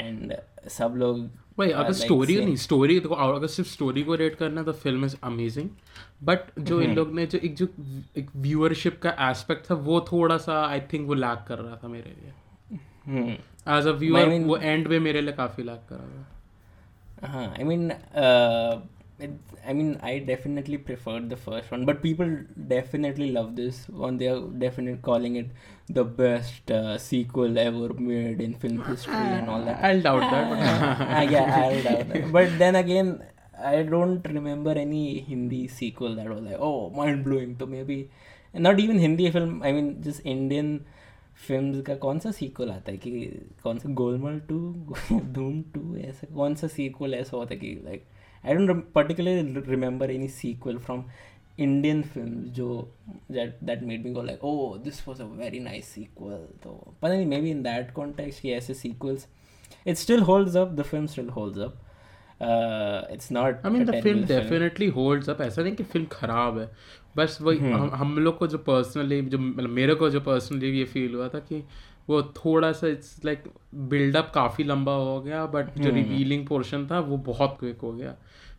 and 0.00 0.32
uh, 0.32 0.68
सब 0.68 0.94
लोग 0.96 1.18
भाई 1.58 1.70
अगर 1.70 1.92
स्टोरी 1.92 2.36
नहीं 2.44 2.56
स्टोरी 2.56 2.98
देखो 3.00 3.14
अगर 3.14 3.46
सिर्फ़ 3.46 3.70
स्टोरी 3.70 4.02
को 4.02 4.14
रेट 4.14 4.34
करना 4.34 4.62
तो 4.62 4.72
फ़िल्म 4.72 5.04
इज़ 5.04 5.16
अमेजिंग 5.24 5.68
बट 6.22 6.58
जो 6.58 6.80
इन 6.80 6.94
लोग 6.94 7.14
ने 7.14 7.26
जो 7.26 7.38
एक 7.38 7.54
जो 7.56 7.68
एक 8.16 8.30
व्यूअरशिप 8.36 9.00
का 9.02 9.10
एस्पेक्ट 9.30 9.70
था 9.70 9.74
वो 9.74 10.00
थोड़ा 10.12 10.36
सा 10.38 10.64
आई 10.66 10.80
थिंक 10.92 11.06
वो 11.08 11.14
लैक 11.14 11.44
कर 11.48 11.58
रहा 11.58 11.76
था 11.76 11.88
मेरे 11.88 12.10
लिए. 12.10 12.32
एज 13.68 13.86
अ 13.86 13.92
व्यूअर 13.92 14.38
वो 14.40 14.56
एंड 14.56 14.88
में 14.88 14.98
मेरे 15.00 15.20
लिए 15.20 15.32
काफ़ी 15.32 15.62
लैक 15.62 15.86
कर 15.88 15.96
रहा 15.96 16.22
था. 16.22 17.28
हाँ 17.32 17.46
आई 17.46 17.64
I 17.64 17.68
mean, 17.68 17.90
uh, 18.24 18.74
I 19.67 19.73
mean, 19.73 19.99
I 20.01 20.19
definitely 20.19 20.77
preferred 20.77 21.29
the 21.29 21.35
first 21.35 21.69
one, 21.69 21.85
but 21.85 22.01
people 22.01 22.29
definitely 22.67 23.31
love 23.31 23.55
this 23.55 23.87
one. 23.87 24.17
They 24.17 24.27
are 24.27 24.39
definitely 24.63 24.99
calling 25.01 25.35
it 25.35 25.51
the 25.89 26.03
best 26.03 26.71
uh, 26.71 26.97
sequel 26.97 27.59
ever 27.59 27.93
made 27.93 28.41
in 28.41 28.55
film 28.55 28.83
history 28.85 29.13
and 29.13 29.49
all 29.49 29.63
that. 29.63 29.83
I'll 29.83 30.01
doubt 30.01 30.31
that. 30.31 30.47
Ah, 31.17 31.21
yeah, 31.21 31.59
I'll 31.59 31.83
doubt 31.83 32.09
that. 32.09 32.31
But 32.31 32.57
then 32.57 32.75
again, 32.75 33.23
I 33.63 33.83
don't 33.83 34.25
remember 34.25 34.71
any 34.71 35.19
Hindi 35.19 35.67
sequel 35.67 36.15
that 36.15 36.27
was 36.27 36.41
like, 36.41 36.57
oh, 36.59 36.89
mind 36.89 37.23
blowing. 37.23 37.55
So 37.59 37.67
maybe, 37.67 38.09
not 38.55 38.79
even 38.79 38.97
Hindi 38.97 39.29
film. 39.29 39.61
I 39.61 39.71
mean, 39.71 40.01
just 40.01 40.25
Indian 40.25 40.79
films 41.47 41.81
का 41.85 41.95
कौन 41.95 42.19
सा 42.19 42.31
sequel 42.31 42.69
आता 42.71 42.91
है 42.91 42.97
कि 42.97 43.11
कौन 43.63 43.77
सा 43.79 43.89
Golmaal 43.99 44.39
two 44.49 44.57
Dhoom 45.11 45.61
two 45.75 45.95
ऐसा 45.97 46.27
कौन 46.35 46.55
सा 46.55 46.67
सीक्वल 46.67 47.13
ऐसा 47.13 47.37
होता 47.37 47.53
है 47.53 47.59
कि 47.59 47.71
like 47.85 48.03
I 48.46 48.54
don't 48.54 48.92
particularly 48.92 49.60
remember 49.68 50.10
any 50.10 50.28
sequel 50.34 50.78
from 50.78 51.04
Indian 51.58 52.02
film 52.04 52.42
जो 52.52 52.68
that 53.32 53.58
that 53.62 53.82
made 53.82 54.04
me 54.04 54.12
go 54.12 54.22
like 54.22 54.44
oh 54.44 54.76
this 54.84 55.06
was 55.08 55.20
a 55.20 55.24
very 55.36 55.60
nice 55.60 55.88
sequel 55.88 56.46
तो 56.62 56.72
पता 57.02 57.14
नहीं 57.14 57.26
may 57.26 57.40
be 57.40 57.50
in 57.50 57.62
that 57.62 57.90
context 57.94 58.42
कि 58.42 58.52
ऐसे 58.52 58.74
sequels 58.74 59.26
it 59.86 59.98
still 59.98 60.24
holds 60.24 60.56
up 60.56 60.76
the 60.76 60.84
film 60.84 61.06
still 61.06 61.30
holds 61.30 61.58
up 61.58 61.74
uh, 62.40 63.02
it's 63.10 63.30
not 63.30 63.62
the 63.62 63.90
terrible 63.92 64.26
film 64.26 64.68
film. 64.70 64.92
Holds 64.94 65.28
up 65.30 65.40
ऐसा 65.40 65.62
नहीं 65.62 65.74
कि 65.76 65.84
film 65.84 66.06
खराब 66.12 66.58
है 66.58 66.70
बस 67.16 67.38
वही 67.42 67.58
हम्म। 67.58 67.74
हम 67.74 67.90
हम 67.94 68.18
लोग 68.18 68.38
को 68.38 68.46
जो 68.46 68.58
पर्सनली 68.60 69.20
जो 69.24 69.38
मतलब 69.38 69.70
मेरे 69.70 69.94
को 69.94 70.10
जो 70.10 70.20
पर्सनली 70.20 70.70
ये 70.78 70.84
फील 70.84 71.14
हुआ 71.14 71.28
था 71.28 71.38
कि 71.40 71.62
वो 72.08 72.22
थोड़ा 72.36 72.72
सा 72.72 72.86
इट्स 72.86 73.24
लाइक 73.24 73.44
बिल्डअप 73.88 74.30
काफ़ी 74.34 74.64
लंबा 74.64 74.92
हो 74.94 75.20
गया 75.20 75.44
बट 75.46 75.78
जो 75.78 75.84
हम्म। 75.84 75.94
रिवीलिंग 75.94 76.46
पोर्शन 76.46 76.86
था 76.86 77.00
वो 77.00 77.16
बहुत 77.26 77.56
क्विक 77.60 77.80
हो 77.80 77.92
गया 77.92 78.14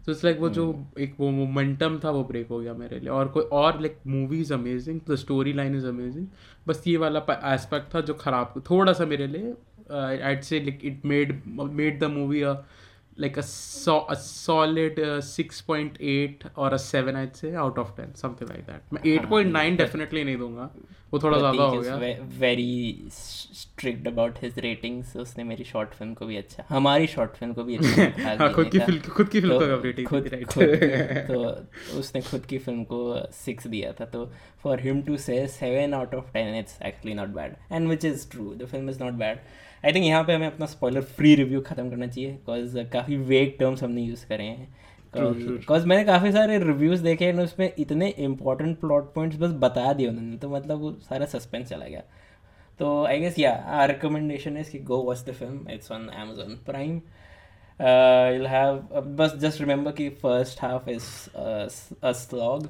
तो 0.05 0.11
इट्स 0.11 0.23
लाइक 0.23 0.39
वो 0.39 0.49
जो 0.49 0.71
हम्म। 0.71 1.01
एक 1.03 1.15
वो 1.19 1.29
मोमेंटम 1.31 1.99
था 2.03 2.09
वो 2.09 2.23
ब्रेक 2.23 2.49
हो 2.49 2.59
गया 2.59 2.73
मेरे 2.73 2.99
लिए 2.99 3.09
और 3.11 3.27
कोई 3.27 3.43
और 3.53 3.79
like 3.81 3.97
movie 4.07 4.39
is 4.41 4.53
amazing 4.53 4.99
the 5.09 5.15
story 5.15 5.53
line 5.53 5.75
is 5.77 5.87
amazing 5.87 6.27
बस 6.67 6.83
ये 6.87 6.97
वाला 6.97 7.25
एस्पेक्ट 7.53 7.93
था 7.95 8.01
जो 8.01 8.13
खराब 8.15 8.61
थोड़ा 8.69 8.93
सा 8.93 9.05
मेरे 9.05 9.27
लिए 9.27 9.55
I'd 10.31 10.43
say 10.43 10.59
like 10.59 10.85
it 10.85 11.05
made 11.05 11.41
made 11.47 11.99
the 11.99 12.11
movie 12.11 12.41
a 12.41 12.55
like 13.17 13.37
a, 13.37 13.43
so, 13.43 14.05
a 14.09 14.15
solid 14.15 14.99
uh, 14.99 15.21
6.8 15.21 16.43
or 16.55 16.73
a 16.73 16.79
7 16.79 17.15
I'd 17.15 17.35
say 17.35 17.55
out 17.55 17.77
of 17.77 17.95
10 17.95 18.15
something 18.15 18.47
like 18.47 18.65
that. 18.67 18.93
मैं 18.93 19.01
8.9 19.17 19.77
definitely 19.77 20.23
नहीं 20.23 20.37
दूँगा। 20.37 20.69
वो 21.13 21.19
थोड़ा 21.23 21.37
ज़्यादा 21.37 21.63
हो 21.63 21.81
गया। 21.81 21.95
Very 22.39 23.09
strict 23.11 24.07
about 24.07 24.41
his 24.41 24.57
ratings 24.59 25.15
उसने 25.17 25.43
मेरी 25.43 25.63
शॉर्ट 25.63 25.93
फ़िल्म 25.93 26.13
को 26.13 26.25
भी 26.25 26.35
अच्छा 26.37 26.63
हमारी 26.69 27.07
शॉर्ट 27.07 27.35
फ़िल्म 27.35 27.53
को 27.53 27.63
भी 27.63 27.77
अच्छा 27.77 28.35
हाँ 28.39 28.51
खुद 28.53 28.69
की 28.71 28.79
फ़िल्म 28.79 28.99
खुद 28.99 29.29
की 29.29 29.41
फ़िल्म 29.41 29.59
तो 29.59 29.67
को 29.67 29.81
रेटिंग 29.83 30.07
खुद 30.07 30.27
राइट 30.33 31.27
तो 31.27 31.99
उसने 31.99 32.21
खुद 32.21 32.45
की 32.45 32.57
फ़िल्म 32.57 32.83
को 32.83 32.99
सिक्स 33.35 33.67
दिया 33.67 33.91
था 33.99 34.05
तो 34.15 34.25
for 34.63 34.81
him 34.81 35.01
to 35.01 35.17
say 35.27 35.47
seven 35.55 35.93
out 35.93 36.15
of 36.15 36.31
ten 36.33 36.55
it's 36.55 36.81
actually 36.85 37.15
not 37.15 37.29
bad 37.39 37.55
and 37.71 37.87
which 37.89 38.05
is 38.05 38.29
true 38.31 38.53
the 38.55 38.67
film 38.71 38.89
is 38.89 39.03
not 39.03 39.13
bad 39.13 39.39
I 39.85 39.93
think 39.93 40.05
यहाँ 40.05 40.23
पे 40.23 40.33
हमें 40.33 40.47
अपना 40.47 40.65
स्पॉइलर 40.65 41.01
फ्री 41.17 41.33
रिव्यू 41.35 41.61
ख़त्म 41.61 41.89
करना 41.89 42.07
चाहिए 42.07 42.31
बिकॉज़ 42.31 42.77
काफ़ी 42.93 43.17
वेग 43.31 43.57
टर्म्स 43.59 43.83
हमने 43.83 44.01
यूज़ 44.01 44.25
करे 44.27 44.43
हैं। 44.43 44.67
बिकॉज़ 45.15 45.85
मैंने 45.87 46.03
काफ़ी 46.05 46.31
सारे 46.31 46.57
रिव्यूज़ 46.63 47.03
देखे 47.03 47.25
हैं 47.25 47.43
उसमें 47.43 47.71
इतने 47.79 48.07
इंपॉर्टेंट 48.09 48.79
प्लॉट 48.79 49.13
पॉइंट्स 49.13 49.37
बस 49.39 49.51
बता 49.61 49.91
दिए 49.93 50.07
उन्होंने 50.07 50.37
तो 50.37 50.49
मतलब 50.49 50.79
वो 50.81 50.91
सारा 51.09 51.25
सस्पेंस 51.25 51.67
चला 51.69 51.85
गया। 51.85 52.01
तो 52.79 53.03
I 53.05 53.19
guess 53.19 53.39
yeah 53.39 53.53
our 53.53 53.87
recommendation 53.87 54.57
is 54.57 54.71
कि 54.71 54.79
go 54.89 54.97
watch 55.03 55.23
the 55.29 55.33
film 55.39 55.69
it's 55.73 55.91
on 55.91 56.07
Amazon 56.07 56.59
Prime 56.65 57.01
you'll 57.79 58.47
have 58.51 58.77
uh, 58.91 59.01
but 59.17 59.33
just 59.41 59.59
remember 59.63 59.91
कि 59.97 60.05
first 60.21 60.61
half 60.61 60.87
is 60.93 61.07
uh, 61.41 61.65
a 62.11 62.13
slog 62.19 62.63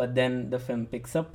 but 0.00 0.12
then 0.18 0.36
the 0.52 0.60
film 0.66 0.84
picks 0.92 1.16
up 1.20 1.32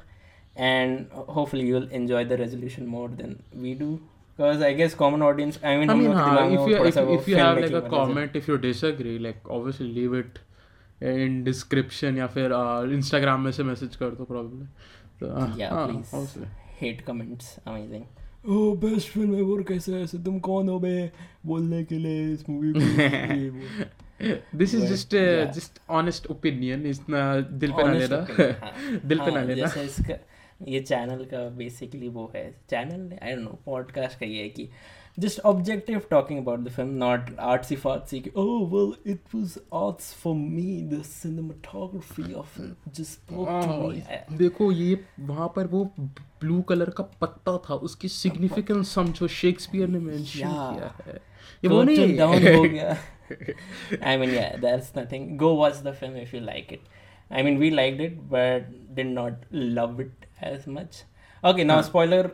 and 0.68 1.18
hopefully 1.38 1.66
you'll 1.72 1.90
enjoy 2.00 2.22
the 2.30 2.38
resolution 2.42 2.88
more 2.88 3.10
than 3.10 3.34
we 3.66 3.74
do. 3.82 3.90
Because 4.38 4.62
I 4.62 4.74
guess 4.74 4.96
common 4.96 5.22
audience 5.22 5.60
I 5.64 5.76
mean 5.78 5.90
I 5.90 5.96
mean 5.96 6.12
हाँ, 6.12 6.52
if 6.52 6.68
you 6.70 6.86
if, 6.86 6.98
if 6.98 7.28
you 7.28 7.36
have 7.38 7.60
like 7.60 7.72
a 7.72 7.82
comment 7.82 8.36
if 8.36 8.48
you 8.48 8.58
disagree 8.58 9.20
like 9.20 9.38
obviously 9.50 9.88
leave 10.00 10.14
it 10.14 10.40
in 11.02 11.44
description 11.44 12.18
या 12.18 12.28
फिर 12.28 12.52
uh, 12.52 12.98
Instagram 12.98 13.40
में 13.46 13.52
से 13.52 13.64
message 13.64 13.96
कर 13.96 14.10
दो 14.20 14.28
probably 14.32 14.68
तो 15.20 15.28
uh, 15.28 15.48
yeah 15.58 15.72
हाँ, 15.74 15.88
please 15.88 16.14
obviously. 16.14 16.48
hate 16.82 17.06
comments 17.10 17.56
amazing 17.68 18.06
oh 18.46 18.72
best 18.76 19.10
film 19.10 19.36
ever 19.40 19.62
कैसे 19.68 20.02
ऐसे 20.02 20.18
तुम 20.24 20.40
कौन 20.46 20.70
हो 20.70 20.80
बे 20.80 21.12
बोलने 21.46 21.84
के 21.84 21.98
लिए 21.98 22.32
इस 22.34 22.50
मूवी 22.50 22.74
को 22.76 23.86
this 24.54 24.74
is 24.74 24.82
But, 24.82 24.90
just 24.90 25.14
uh, 25.14 25.20
yeah. 25.20 25.46
just 25.58 25.80
honest 25.90 26.28
opinion 26.34 26.86
इस 26.86 27.00
ना 27.10 27.24
दिल 27.62 27.72
पे 27.72 27.84
ना 27.84 27.94
लेना 27.94 28.18
हाँ। 28.18 29.00
दिल 29.06 29.20
पे 29.20 29.32
ना 29.32 29.40
हाँ, 29.40 29.46
लेना 29.46 29.56
जैसे 29.56 29.84
इसका 29.84 30.18
ये 30.68 30.80
चैनल 30.80 31.26
का 31.26 31.50
बेसिकली 31.50 32.08
वो 32.08 32.32
है 32.36 32.52
channel 32.70 33.18
I 33.24 33.36
don't 33.36 33.44
know 33.44 33.60
podcast 33.66 34.20
का 34.20 34.26
ये 34.26 34.42
है 34.42 34.50
कि 34.50 34.70
just 35.20 35.40
objective 35.40 36.02
talking 36.10 36.40
about 36.40 36.60
the 36.60 36.70
film 36.70 36.90
not 36.90 37.40
artsy 37.40 37.76
fartsy 37.76 38.20
कि 38.20 38.32
ओह 38.36 38.70
well 38.70 39.12
it 39.12 39.36
was 39.36 39.58
arts 39.74 40.14
for 40.14 40.36
me 40.36 40.82
the 40.94 41.02
cinematography 41.04 42.34
of 42.34 42.62
it 42.62 42.94
just 42.94 43.34
देखो 44.38 44.72
ये 44.72 45.00
वहाँ 45.20 45.54
पर 45.56 45.68
वो 45.68 45.84
ब्लू 46.00 46.62
कलर 46.62 46.90
का 46.90 47.04
पत्ता 47.22 47.58
था 47.70 47.74
उसकी 47.90 48.08
सिग्निफिकेंस 48.08 48.94
समझो 48.94 49.28
शेक्सपियर 49.28 49.88
ने 49.88 50.00
मेंशन. 50.00 50.40
किया 50.40 50.96
है 51.08 51.16
ये 51.64 51.70
वो 51.70 51.84
नहीं 51.84 52.18
डाउन 52.18 52.56
हो 52.56 52.64
गया 52.64 52.98
I 54.02 54.18
mean, 54.18 54.32
yeah, 54.32 54.58
that's 54.58 54.96
nothing. 54.96 55.38
Go 55.38 55.54
watch 55.54 55.80
the 55.82 55.94
film 55.94 56.16
if 56.16 56.34
you 56.34 56.40
like 56.40 56.72
it. 56.72 56.82
I 57.32 57.42
mean, 57.42 57.58
we 57.58 57.72
liked 57.72 58.02
it, 58.02 58.30
but 58.30 58.96
did 58.96 59.08
not 59.08 59.34
love 59.52 60.00
it 60.00 60.23
as 60.46 60.68
much. 60.68 61.04
Okay, 61.44 61.64
now 61.64 61.76
हाँ. 61.76 61.90
spoiler 61.90 62.32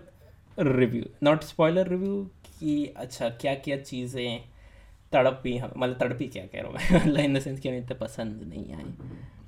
review. 0.58 1.10
Not 1.22 1.44
spoiler 1.44 1.86
review 1.86 2.18
कि 2.60 2.86
अच्छा 2.98 3.30
क्या 3.42 3.54
क्या 3.66 3.78
चीज़ें 3.82 4.40
तड़पी 5.14 5.58
हम 5.58 5.72
मतलब 5.78 5.98
तड़पी 6.00 6.28
क्या 6.28 6.46
कह 6.46 6.62
रहा 6.62 6.68
हूँ 6.68 6.76
मैं 6.76 7.00
मतलब 7.06 7.20
इन 7.20 7.34
द 7.34 7.40
सेंस 7.42 7.60
कि 7.60 7.70
हमें 7.70 7.78
इतना 7.80 7.98
पसंद 8.00 8.42
नहीं 8.48 8.74
आई 8.74 8.94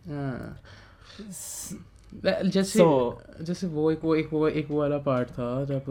हाँ। 0.07 0.61
जैसे 2.49 2.79
So- 2.79 3.43
जैसे 3.43 3.67
वो 3.67 3.91
एक 3.91 4.03
वो 4.03 4.15
एक 4.15 4.33
वो 4.33 4.47
एक 4.47 4.69
वो 4.71 4.79
वाला 4.79 4.97
पार्ट 5.07 5.29
था 5.29 5.49
जब 5.65 5.89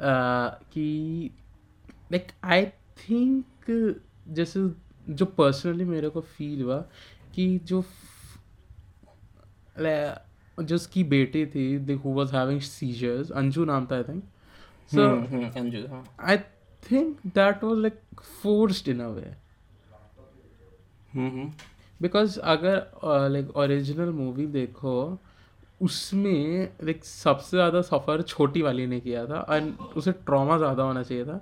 आ, 0.00 0.48
कि 0.72 1.30
लाइक 2.12 2.26
आई 2.44 2.66
थिंक 2.98 3.70
जैसे 4.38 4.60
जो 5.14 5.26
पर्सनली 5.38 5.84
मेरे 5.84 6.08
को 6.08 6.20
फील 6.20 6.62
हुआ 6.62 6.78
कि 7.34 7.46
जो 7.64 7.84
like, 10.60 10.68
जो 10.68 11.04
बेटी 11.04 11.44
थी 11.46 11.94
who 11.94 12.14
was 12.14 12.34
having 12.34 12.60
seizures 12.60 13.30
Anju 13.32 13.64
नाम 13.64 13.86
था 13.86 13.96
I 13.96 14.02
think 14.02 14.22
so 14.90 15.08
Anju 15.60 15.86
I 16.20 16.36
think 16.82 17.16
that 17.28 17.64
was 17.64 17.78
like 17.78 18.20
forced 18.42 18.88
in 18.88 19.00
a 19.00 19.08
way 19.08 19.34
because 22.00 22.38
अगर 22.40 23.28
लाइक 23.30 23.56
ओरिजिनल 23.56 24.10
मूवी 24.12 24.46
देखो 24.48 25.18
उसमें 25.82 26.68
लाइक 26.84 27.04
सबसे 27.04 27.56
ज़्यादा 27.56 27.80
सफ़र 27.82 28.22
छोटी 28.22 28.62
वाली 28.62 28.86
ने 28.86 29.00
किया 29.00 29.24
था 29.26 29.46
एंड 29.50 29.74
उसे 29.96 30.12
ट्रॉमा 30.12 30.56
ज़्यादा 30.58 30.82
होना 30.82 31.02
चाहिए 31.02 31.24
था 31.24 31.40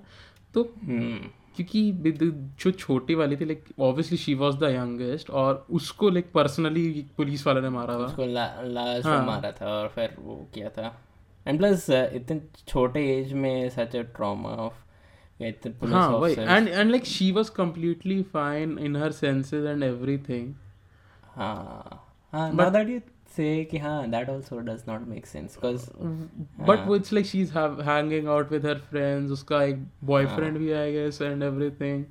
तो 0.54 0.62
हम्म। 0.83 1.31
क्योंकि 1.58 2.42
जो 2.62 2.70
छोटी 2.70 3.14
वाली 3.14 3.36
थी 3.36 3.44
like 3.44 3.64
obviously 3.80 4.18
she 4.18 4.34
was 4.34 4.56
the 4.56 4.70
youngest 4.70 5.30
और 5.30 5.66
उसको 5.70 6.10
लाइक 6.10 6.30
पर्सनली 6.32 7.06
पुलिस 7.16 7.46
वाले 7.46 7.60
ने 7.60 7.68
मारा 7.68 7.94
था 7.94 8.04
उसको 8.04 8.26
ला, 8.26 8.46
लास्ट 8.62 9.06
हाँ। 9.06 9.24
मारा 9.26 9.50
था 9.52 9.66
और 9.66 9.88
फिर 9.88 10.16
वो 10.18 10.36
किया 10.54 10.68
था। 10.68 10.94
एंड 11.46 11.58
प्लस 11.58 11.90
इतने 11.90 12.40
छोटे 12.68 13.00
एज 13.16 13.32
में 13.32 13.68
सच 13.70 13.96
अ 13.96 14.02
ट्रॉमा 14.16 14.48
ऑफ़ 14.48 15.44
इतने 15.44 15.72
पुलिस 15.72 15.94
हाँ 15.94 16.08
वही। 16.10 16.34
And 16.38 16.68
and 16.68 16.90
like 16.90 17.04
she 17.06 17.30
was 17.32 17.50
completely 17.56 18.22
fine 18.22 18.78
in 18.78 18.96
her 18.96 19.12
senses 19.12 19.64
and 19.64 19.82
everything 19.82 20.54
हाँ। 21.36 22.04
हाँ 22.32 22.50
now 22.52 22.64
that 22.70 22.88
you 22.88 23.00
say 23.36 23.64
कि 23.70 23.78
हाँ 23.78 24.10
that 24.10 24.28
also 24.28 24.60
does 24.60 24.86
not 24.88 25.06
make 25.08 25.26
sense 25.26 25.56
because 25.56 25.88
but 26.60 26.78
हाँ। 26.78 26.86
वो 26.86 26.96
it's 26.96 27.12
like 27.12 27.26
she 27.26 27.40
is 27.40 27.52
hanging 27.58 28.28
out 28.28 28.52
with 28.52 28.66
her 28.66 28.78
friends 28.90 29.32
उसका 29.32 29.62
एक 29.62 29.84
boyfriend 30.04 30.50
हाँ। 30.50 30.58
भी 30.58 30.72
आई 30.72 30.92
गेस 30.92 31.22
एंड 31.22 31.42
एवरीथिंग 31.42 32.04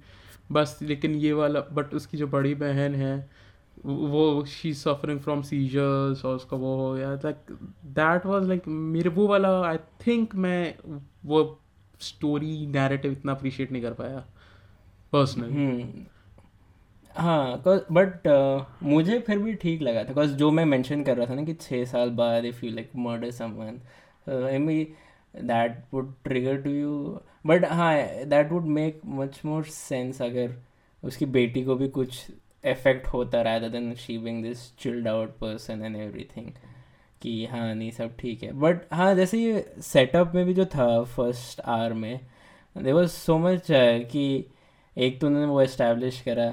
बस 0.52 0.80
लेकिन 0.82 1.16
ये 1.16 1.34
वाला 1.34 1.60
बट 1.74 1.94
उसकी 1.94 2.18
जो 2.18 2.28
बड़ी 2.28 2.56
बहन 2.56 2.96
है 2.96 3.30
वो 3.86 4.46
शी 4.46 4.74
सफरिंग 4.74 5.20
फ्रॉम 5.20 5.42
सीजर्स 5.42 6.26
और 6.26 6.36
उसका 6.36 6.58
वो 6.58 6.76
हो 6.78 6.94
गया। 6.94 7.14
लाइक 7.14 7.52
दैट 7.86 8.26
वाज 8.26 8.48
लाइक 8.48 8.68
मेरे 8.68 9.10
वो 9.10 9.28
वाला 9.28 9.50
आई 9.62 9.78
थिंक 10.08 10.36
मैं 10.36 10.76
वो 11.26 11.60
स्टोरी 12.00 12.68
नैरेटिव 12.68 13.12
इतना 13.12 13.32
अप्रिशिएट 13.32 13.72
नहीं 13.72 13.82
कर 13.82 13.94
पाया 13.94 14.26
पर्सनली 15.14 16.06
हाँ 17.18 17.64
बट 17.68 18.28
मुझे 18.84 19.20
फिर 19.20 19.40
भी 19.40 19.54
ठीक 19.54 19.82
लगा 19.82 20.04
था। 20.04 20.08
बिकॉज़ 20.08 20.34
जो 20.34 20.52
मैं 20.52 20.66
मेंशन 20.66 21.04
कर 21.04 21.18
रहा 21.18 21.26
था 21.28 21.36
ना 21.36 21.44
कि 21.44 21.54
छः 21.54 21.86
साल 21.86 22.10
बाद 22.10 22.46
if 22.46 22.66
you 22.66 22.72
like 22.72 22.92
murder 22.96 23.32
someone 23.32 23.80
may 24.62 24.84
that 25.44 25.84
would 25.94 26.14
trigger 26.24 26.62
to 26.62 26.70
you 26.70 27.20
but 27.48 27.66
हाँ 27.66 27.94
that 28.26 28.52
would 28.52 28.66
make 28.66 29.02
much 29.06 29.42
more 29.46 29.64
sense 29.64 30.22
अगर 30.22 30.56
उसकी 31.04 31.26
बेटी 31.26 31.64
को 31.64 31.76
भी 31.76 31.88
कुछ 31.88 32.32
इफ़ेक्ट 32.66 33.08
होता 33.08 33.44
rather 33.44 33.72
than 33.72 33.94
she 33.96 34.18
being 34.18 34.44
this 34.44 34.78
chilled 34.78 35.08
out 35.08 35.30
person 35.30 35.84
and 35.84 35.96
everything 35.96 36.52
कि 37.22 37.46
हाँ 37.46 37.76
नहीं, 37.76 37.92
सब 37.92 38.16
ठीक 38.20 38.44
है। 38.44 38.52
बट 38.52 38.82
हाँ 38.94 39.16
जैसे 39.16 39.38
ये 39.40 39.74
सेटअप 39.82 40.32
में 40.36 40.46
भी 40.46 40.54
जो 40.54 40.66
था 40.66 41.04
फ़र्स्ट 41.04 41.62
आर 41.62 41.94
में 41.94 42.20
देर 42.78 42.94
वॉज़ 42.94 43.10
सो 43.10 43.38
मच 43.38 43.68
कि 44.12 44.46
एक 44.98 45.22
तो 45.22 45.28
उन्होंने 45.28 45.48
वो 45.48 45.62
इस्टेब्लिश 45.62 46.22
करा 46.22 46.50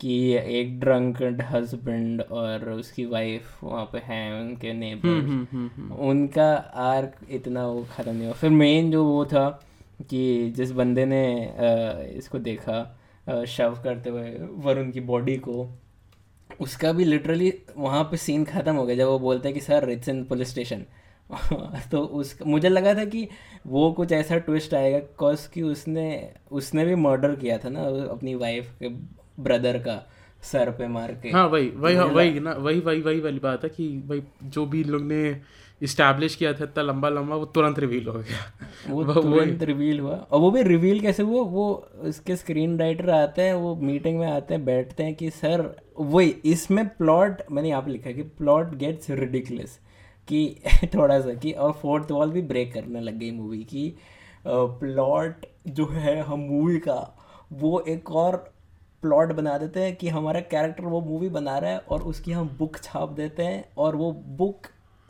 कि 0.00 0.34
एक 0.34 0.80
ड्रंकड 0.80 1.42
हस्बैंड 1.42 2.20
और 2.22 2.70
उसकी 2.70 3.04
वाइफ 3.04 3.64
वहाँ 3.64 3.84
पे 3.84 3.98
हैं 3.98 4.40
उनके 4.40 4.72
नेबर 4.72 5.96
उनका 6.00 6.52
आर्क 6.74 7.16
इतना 7.30 7.66
वो 7.66 7.86
ख़त्म 7.90 8.10
नहीं 8.10 8.24
हुआ। 8.24 8.32
फिर 8.32 8.50
मेन 8.50 8.90
जो 8.90 9.04
वो 9.04 9.24
था 9.24 9.48
कि 10.10 10.50
जिस 10.56 10.70
बंदे 10.70 11.04
ने 11.04 11.24
इसको 12.16 12.38
देखा 12.38 12.98
शव 13.48 13.80
करते 13.84 14.10
हुए 14.10 14.30
वरुण 14.40 14.90
की 14.90 15.00
बॉडी 15.00 15.36
को 15.36 15.68
उसका 16.60 16.92
भी 16.92 17.04
लिटरली 17.04 17.52
वहाँ 17.76 18.04
पे 18.04 18.16
सीन 18.16 18.44
ख़त्म 18.44 18.74
हो 18.74 18.86
गया 18.86 18.96
जब 18.96 19.06
वो 19.06 19.18
बोलते 19.18 19.48
हैं 19.48 19.54
कि 19.54 19.60
sir 19.60 19.90
it's 19.90 20.08
in 20.08 20.24
police 20.24 20.50
station 20.50 20.84
तो 21.90 22.00
उस 22.00 22.38
मुझे 22.46 22.68
लगा 22.68 22.94
था 22.94 23.04
कि 23.04 23.28
वो 23.66 23.92
कुछ 23.92 24.12
ऐसा 24.12 24.38
ट्विस्ट 24.38 24.74
आएगा 24.74 24.98
कॉज 24.98 25.46
कि 25.46 25.62
उसने 25.62 26.32
उसने 26.50 26.84
भी 26.84 26.94
मर्डर 26.94 27.34
किया 27.36 27.58
था 27.58 27.68
ना 27.68 27.80
अपनी 28.10 28.34
वाइफ 28.34 28.72
के 28.82 29.19
ब्रदर 29.42 29.78
का 29.78 30.02
सर 30.42 30.70
पे 30.70 30.86
मार 30.88 31.12
के 31.12 31.30
हाँ 31.30 31.46
वही 31.48 31.68
वही 31.76 31.94
हाँ, 31.94 32.04
वही 32.06 32.40
ना 32.40 32.52
वही 32.52 32.80
वही 32.80 33.00
वही 33.00 33.20
वाली 33.20 33.38
बात 33.38 33.64
है 33.64 33.70
कि 33.70 33.88
भाई 34.06 34.22
जो 34.44 34.66
भी 34.66 34.84
लोग 34.84 35.02
ने 35.02 35.40
इस्टेब्लिश 35.82 36.34
किया 36.36 36.52
था 36.52 36.64
इतना 36.64 36.82
लंबा 36.82 37.08
लंबा 37.08 37.36
वो 37.36 37.44
तुरंत 37.44 37.78
रिवील 37.78 38.08
हो 38.08 38.12
गया। 38.14 38.92
वो 38.94 39.04
तुरंत 39.14 39.62
रिवील 39.62 40.00
हुआ। 40.00 40.14
और 40.14 40.40
वो 40.40 40.50
भी 40.50 40.62
रिवील 40.62 41.00
कैसे 41.00 41.22
हुआ? 41.22 41.42
वो 41.42 41.68
उसके 42.00 42.36
स्क्रीन 42.36 42.78
राइटर 42.78 43.10
आते 43.10 43.42
हैं 43.42 43.54
वो 43.54 43.74
मीटिंग 43.76 44.18
में 44.18 44.26
आते 44.26 44.54
हैं 44.54 44.64
बैठते 44.64 45.02
हैं 45.02 45.14
कि 45.14 45.30
सर 45.30 45.64
वही 45.98 46.34
इसमें 46.44 46.88
प्लॉट 46.88 47.42
मैंने 47.52 47.68
यहाँ 47.68 47.82
पे 47.82 47.90
लिखा 47.90 48.12
कि 48.12 48.22
प्लॉट 48.22 48.74
गेट्स 48.74 49.10
रिडिकुलस 49.10 49.78
कि 50.28 50.56
थोड़ा 50.94 51.20
सा 51.20 51.34
कि 51.34 51.52
और 51.52 51.72
फोर्थ 51.72 52.10
वॉल 52.10 52.30
भी 52.30 52.42
ब्रेक 52.42 52.72
करने 52.74 53.00
लग 53.00 53.18
गई 53.18 53.30
मूवी 53.30 53.64
की। 53.64 53.94
प्लॉट 54.46 55.46
जो 55.68 55.86
है 55.86 56.20
हम 56.20 56.40
मूवी 56.40 56.78
का 56.78 57.00
वो 57.52 57.80
एक 57.88 58.10
और 58.10 58.52
प्लॉट 59.02 59.32
बना 59.32 59.56
देते 59.58 59.80
हैं 59.80 59.94
कि 59.96 60.08
हमारा 60.08 60.40
कैरेक्टर 60.40 60.84
वो 60.84 61.00
मूवी 61.00 61.28
बना 61.28 61.58
रहा 61.58 61.70
है 61.70 61.78
और 61.88 62.02
उसकी 62.02 62.32
हम 62.32 62.48
बुक 62.58 62.76
छाप 62.78 63.10
देते 63.12 63.42
हैं 63.42 63.64
और 63.78 63.96
वो 63.96 64.12
बुक 64.38 64.66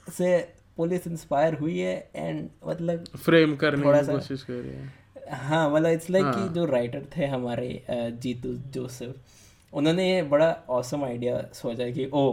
से 0.06 0.36
पुलिस 0.76 1.06
इंस्पायर 1.06 1.54
हुई 1.54 1.78
है 1.78 2.10
एंड 2.16 2.48
मतलब 2.66 3.04
फ्रेम 3.16 3.56
करने 3.56 3.84
थोड़ा 3.84 3.98
की 4.00 4.06
सा- 4.06 4.14
कोशिश 4.14 4.42
कर 4.42 4.52
रहे 4.52 4.76
हैं 4.76 4.92
हाँ 5.32 5.70
मतलब 5.70 5.90
इट्स 5.90 6.10
लाइक 6.10 6.24
कि 6.24 6.40
हाँ। 6.40 6.48
जो 6.48 6.64
राइटर 6.64 7.04
थे 7.16 7.26
हमारे 7.26 7.82
जीतू 7.90 8.52
जोसेफ 8.72 9.74
उन्होंने 9.74 10.08
ये 10.14 10.22
बड़ा 10.22 10.50
औसम 10.68 11.04
आइडिया 11.04 11.42
सोचा 11.52 11.90
कि 11.90 12.08
ओ 12.14 12.24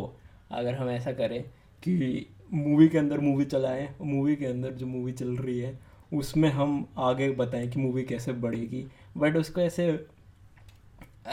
अगर 0.52 0.74
हम 0.74 0.90
ऐसा 0.90 1.12
करें 1.12 1.42
कि 1.84 2.26
मूवी 2.54 2.88
के 2.88 2.98
अंदर 2.98 3.20
मूवी 3.20 3.46
चलाएँ 3.46 3.88
मूवी 4.02 4.36
के 4.36 4.46
अंदर 4.46 4.72
जो 4.72 4.86
मूवी 4.86 5.12
चल 5.12 5.36
रही 5.38 5.60
है 5.60 5.78
उसमें 6.14 6.50
हम 6.50 6.86
आगे 6.98 7.30
बताएँ 7.32 7.68
कि 7.68 7.80
मूवी 7.80 8.04
कैसे 8.04 8.34
बढ़ेगी 8.46 8.86
बट 9.18 9.38
उसको 9.38 9.62
ऐसे 9.62 9.92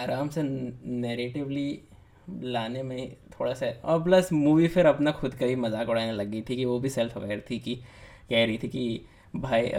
आराम 0.03 0.29
से 0.29 0.43
नैरेटिवली 0.43 1.81
लाने 2.43 2.83
में 2.83 3.17
थोड़ा 3.41 3.53
सा 3.55 3.67
और 3.85 4.03
प्लस 4.03 4.33
मूवी 4.33 4.69
फिर 4.69 4.87
अपना 4.87 5.11
खुद 5.11 5.35
का 5.35 5.47
ही 5.47 5.57
मज़ाक 5.57 5.89
उड़ाने 5.89 6.13
लग 6.13 6.35
थी 6.51 6.57
कि 6.57 6.65
वो 6.65 6.79
भी 6.81 6.89
सेल्फ 6.89 7.17
अवेयर 7.19 7.45
थी 7.51 7.59
कि 7.59 7.75
कह 8.31 8.45
रही 8.45 8.59
थी 8.63 8.69
कि 8.69 9.07
भाई 9.37 9.71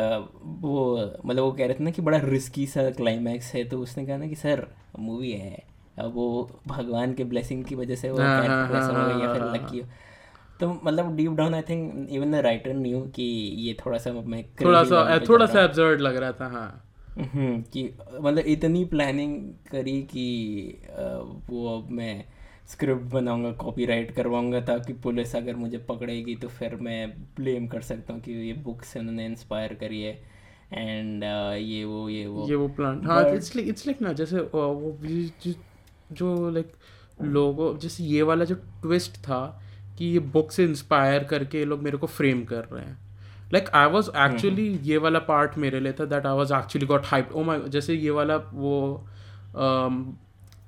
वो 0.61 1.11
मतलब 1.25 1.43
वो 1.43 1.51
कह 1.51 1.65
रहे 1.65 1.73
थे 1.73 1.83
ना 1.83 1.91
कि 1.91 2.01
बड़ा 2.01 2.17
रिस्की 2.17 2.65
सा 2.67 2.89
क्लाइमैक्स 2.89 3.53
है 3.53 3.63
तो 3.63 3.79
उसने 3.79 4.05
कहा 4.05 4.17
ना 4.17 4.27
कि 4.27 4.35
सर 4.35 4.67
मूवी 4.99 5.31
है 5.31 5.63
अब 5.99 6.13
वो 6.13 6.59
भगवान 6.67 7.13
के 7.13 7.23
ब्लेसिंग 7.23 7.65
की 7.65 7.75
वजह 7.75 7.95
से 7.95 8.11
वो 8.11 8.17
हाँ, 8.17 8.27
हाँ, 8.27 8.67
कैरेक्टर 8.67 8.95
हो 8.97 9.07
गई 9.07 9.21
या 9.21 9.25
हाँ, 9.27 9.33
फिर 9.33 9.43
हाँ, 9.43 9.55
लकी 9.55 9.79
हो। 9.79 9.87
तो 10.59 10.81
मतलब 10.83 11.15
deep 11.15 11.31
down 11.31 11.53
I 11.53 11.61
think 11.61 12.07
even 12.09 12.31
the 12.31 12.35
writer 12.35 12.73
knew 12.73 13.01
कि 13.01 13.23
ये 13.57 13.77
थोड़ा 13.85 13.97
सा 13.97 14.11
मैं 14.11 14.43
थोड़ा 14.65 14.83
सा 14.83 15.19
थोड़ा 15.29 15.45
सा 15.45 15.63
एब्जर्ड 15.63 16.01
लग 16.01 16.17
रहा 16.17 16.31
था 16.31 16.47
हाँ 16.47 16.67
हूँ। 16.67 16.94
कि 17.19 17.97
मतलब 18.21 18.43
इतनी 18.45 18.85
प्लानिंग 18.85 19.49
करी 19.71 20.01
कि 20.03 20.77
वो 21.49 21.77
अब 21.77 21.89
मैं 21.89 22.25
स्क्रिप्ट 22.67 23.01
बनाऊँगा 23.01 23.51
कॉपीराइट 23.51 24.11
करवाऊँगा 24.11 24.61
ताकि 24.61 24.93
पुलिस 24.93 25.35
अगर 25.35 25.55
मुझे 25.55 25.77
पकड़ेगी 25.77 26.35
तो 26.35 26.47
फिर 26.47 26.75
मैं 26.75 27.11
ब्लेम 27.11 27.67
कर 27.67 27.81
सकता 27.81 28.13
हूँ 28.13 28.21
कि 28.21 28.31
ये 28.31 28.53
बुक 28.53 28.83
से 28.83 28.99
उन्होंने 28.99 29.25
इंस्पायर 29.25 29.73
करी 29.73 30.01
है। 30.01 30.35
एंड 30.73 31.23
ये 31.63 31.85
वो 31.85 32.09
ये 32.09 32.27
वो। 32.27 32.47
ये 32.49 32.55
वो 32.55 32.67
प्लान 32.67 33.01
हाँ 33.05 33.29
इट्स 33.35 33.55
लाइक 33.55 33.67
इट्स 33.67 33.87
लाइक 33.87 34.01
ना 34.01 34.13
जैसे 34.13 34.39
वो 34.39 34.97
जो- 35.03 35.55
जो 36.11 36.49
लाइक 36.49 36.73
लोगों 37.21 37.77
जैसे 37.77 38.03
ये 38.03 38.21
वाला 38.21 38.45
जो 38.45 38.55
ट्विस्ट 38.55 39.17
था 39.17 39.61
कि 39.97 40.05
ये 40.05 40.19
बुक 40.19 40.51
से 40.51 40.63
इंस्पायर 40.63 41.23
करके 41.23 41.57
ये 41.57 41.65
लोग 41.65 41.81
मेरे 41.81 41.97
को 41.97 42.07
फ्रेम 42.07 42.43
कर 42.43 42.65
रहे 42.65 42.85
हैं। 42.85 43.04
लाइक 43.53 43.69
आई 43.69 43.85
वॉज़ 43.85 44.09
एक्चुअली 44.17 44.67
ये 44.83 44.97
वाला 44.97 45.19
पार्ट 45.19 45.57
मेरे 45.57 45.79
लिए 45.79 45.93
था 45.93 46.05
that 46.05 46.25
I 46.25 46.33
was 46.33 46.53
actually 46.53 46.87
got 46.87 47.05
hype 47.05 47.31
oh 47.31 47.43
my 47.43 47.59
जैसे 47.67 47.93
ये 47.93 48.09
वाला 48.09 48.35
वो 48.35 49.05
um, 49.53 50.03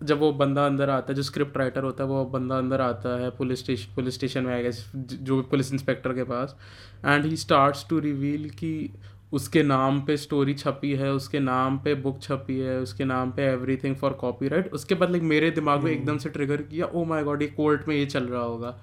जब 0.03 0.19
वो 0.19 0.31
बंदा 0.31 0.65
अंदर 0.65 0.89
आता 0.89 1.11
है 1.11 1.15
जो 1.15 1.23
स्क्रिप्ट 1.23 1.57
राइटर 1.57 1.83
होता 1.83 2.03
है 2.03 2.09
वो 2.09 2.25
बंदा 2.25 2.57
अंदर 2.57 2.81
आता 2.81 3.19
है 3.19 3.29
पुलिस 3.29 3.59
स्टेशन 3.59 3.95
पुलिस 3.95 4.13
स्टेशन 4.13 4.43
में 4.43 4.53
आएगा 4.53 4.69
जो 4.95 5.35
भी 5.35 5.41
पुलिस 5.41 5.73
इंस्पेक्टर 5.73 6.13
के 6.13 6.23
पास 6.23 6.55
and 7.05 7.25
he 7.25 7.37
starts 7.37 7.85
to 7.89 7.99
reveal 7.99 8.49
कि 8.49 8.89
उसके 9.33 9.63
नाम 9.63 10.01
पे 10.01 10.17
स्टोरी 10.17 10.53
छपी 10.53 10.91
है 10.91 11.11
उसके 11.11 11.39
नाम 11.39 11.77
पे 11.77 11.95
बुक 11.95 12.21
छपी 12.21 12.59
है 12.59 12.77
उसके 12.79 13.05
नाम 13.05 13.31
पे 13.31 13.43
एवरीथिंग 13.43 13.95
फॉर 13.95 14.13
कॉपीराइट 14.13 14.73
उसके 14.73 14.95
बाद 14.95 15.11
लाइक 15.11 15.23
मेरे 15.23 15.51
दिमाग 15.51 15.83
में 15.83 15.91
एकदम 15.91 16.17
से 16.17 16.29
ट्रिगर 16.29 16.61
किया 16.61 16.85
ओ 16.85 17.03
माय 17.05 17.23
गॉड 17.23 17.41
ये 17.41 17.47
कोर्ट 17.47 17.87
में 17.87 17.95
ये 17.95 18.05
चल 18.05 18.23
रहा 18.23 18.43
होगा। 18.43 18.79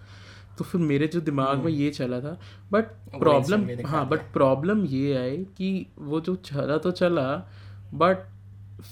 तो 0.58 0.64
फिर 0.64 0.80
मेरे 0.80 1.06
जो 1.06 1.20
दिमाग 1.20 1.58
में 1.58 1.72
ये 1.72 1.90
चला 1.90 2.20
था 2.20 2.40
बट 2.72 2.84
प्रॉब्लम 3.18 3.86
हाँ 3.86 4.08
बट 4.08 4.18
प्रॉब्लम 4.18 4.84
ये 4.84 5.16
आई 5.16 5.36
कि 5.36 5.86
वो 5.98 6.20
जो 6.20 6.34
चला 6.34 6.76
तो 6.76 6.90
चला 6.90 7.48
बट 7.94 8.18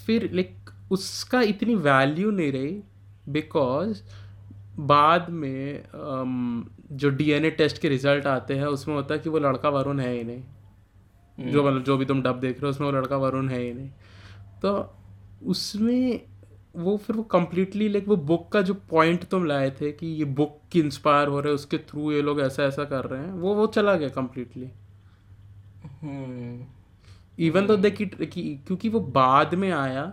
फिर 0.05 0.33
लाइक 0.33 0.55
उसका 0.91 1.41
इतनी 1.41 1.75
वैल्यू 1.75 2.31
नहीं 2.31 2.51
रही 2.51 2.83
बिकॉज़ 3.29 4.01
बाद 4.79 5.29
में 5.29 5.83
um, 5.83 6.71
जो 6.91 7.09
डीएनए 7.09 7.49
टेस्ट 7.49 7.77
के 7.77 7.89
रिज़ल्ट 7.89 8.27
आते 8.27 8.53
हैं 8.53 8.65
उसमें 8.65 8.95
होता 8.95 9.13
है 9.13 9.19
कि 9.19 9.29
वो 9.29 9.39
लड़का 9.39 9.69
वरुण 9.69 9.99
है 9.99 10.13
ही 10.13 10.23
नहीं। 10.23 10.43
जो 11.51 11.63
मतलब 11.63 11.83
जो 11.83 11.97
भी 11.97 12.05
तुम 12.05 12.21
डब 12.21 12.39
देख 12.39 12.55
रहे 12.55 12.65
हो 12.65 12.69
उसमें 12.69 12.91
वो 12.91 12.93
लड़का 12.97 13.17
वरुण 13.17 13.49
है 13.49 13.59
ही 13.61 13.73
नहीं। 13.73 13.89
तो 14.61 14.95
उसमें 15.45 16.21
वो 16.75 16.95
फिर 16.97 17.15
वो 17.15 17.23
कम्प्लीटली 17.23 17.87
लाइक 17.89 18.07
वो 18.07 18.15
बुक 18.15 18.51
का 18.51 18.61
जो 18.61 18.73
पॉइंट 18.89 19.23
तुम 19.23 19.45
लाए 19.45 19.69
थे 19.71 19.91
कि 19.91 20.07
ये 20.07 20.25
बुक 20.25 20.59
की 20.71 20.79
इंस्पायर 20.79 21.27
हो 21.27 21.39
रहे 21.39 21.49
हैं 21.49 21.55
उसके 21.55 21.77
थ्रू 21.77 22.11
ये 22.11 22.21
लोग 22.21 22.41
ऐसा 22.41 22.63
ऐसा 22.63 22.85
कर 22.85 23.05
रहे 23.05 23.21
हैं 23.21 23.31
वो 23.31 23.53
वो 23.55 23.67
चला 23.67 23.95
गया 23.95 24.09
कम्प्लीटली 24.09 24.69
इवन 27.39 27.67
तो 27.67 27.77
देखी 27.77 28.05
क्योंकि 28.07 28.89
वो 28.89 28.99
बाद 28.99 29.53
में 29.55 29.71
आया 29.71 30.05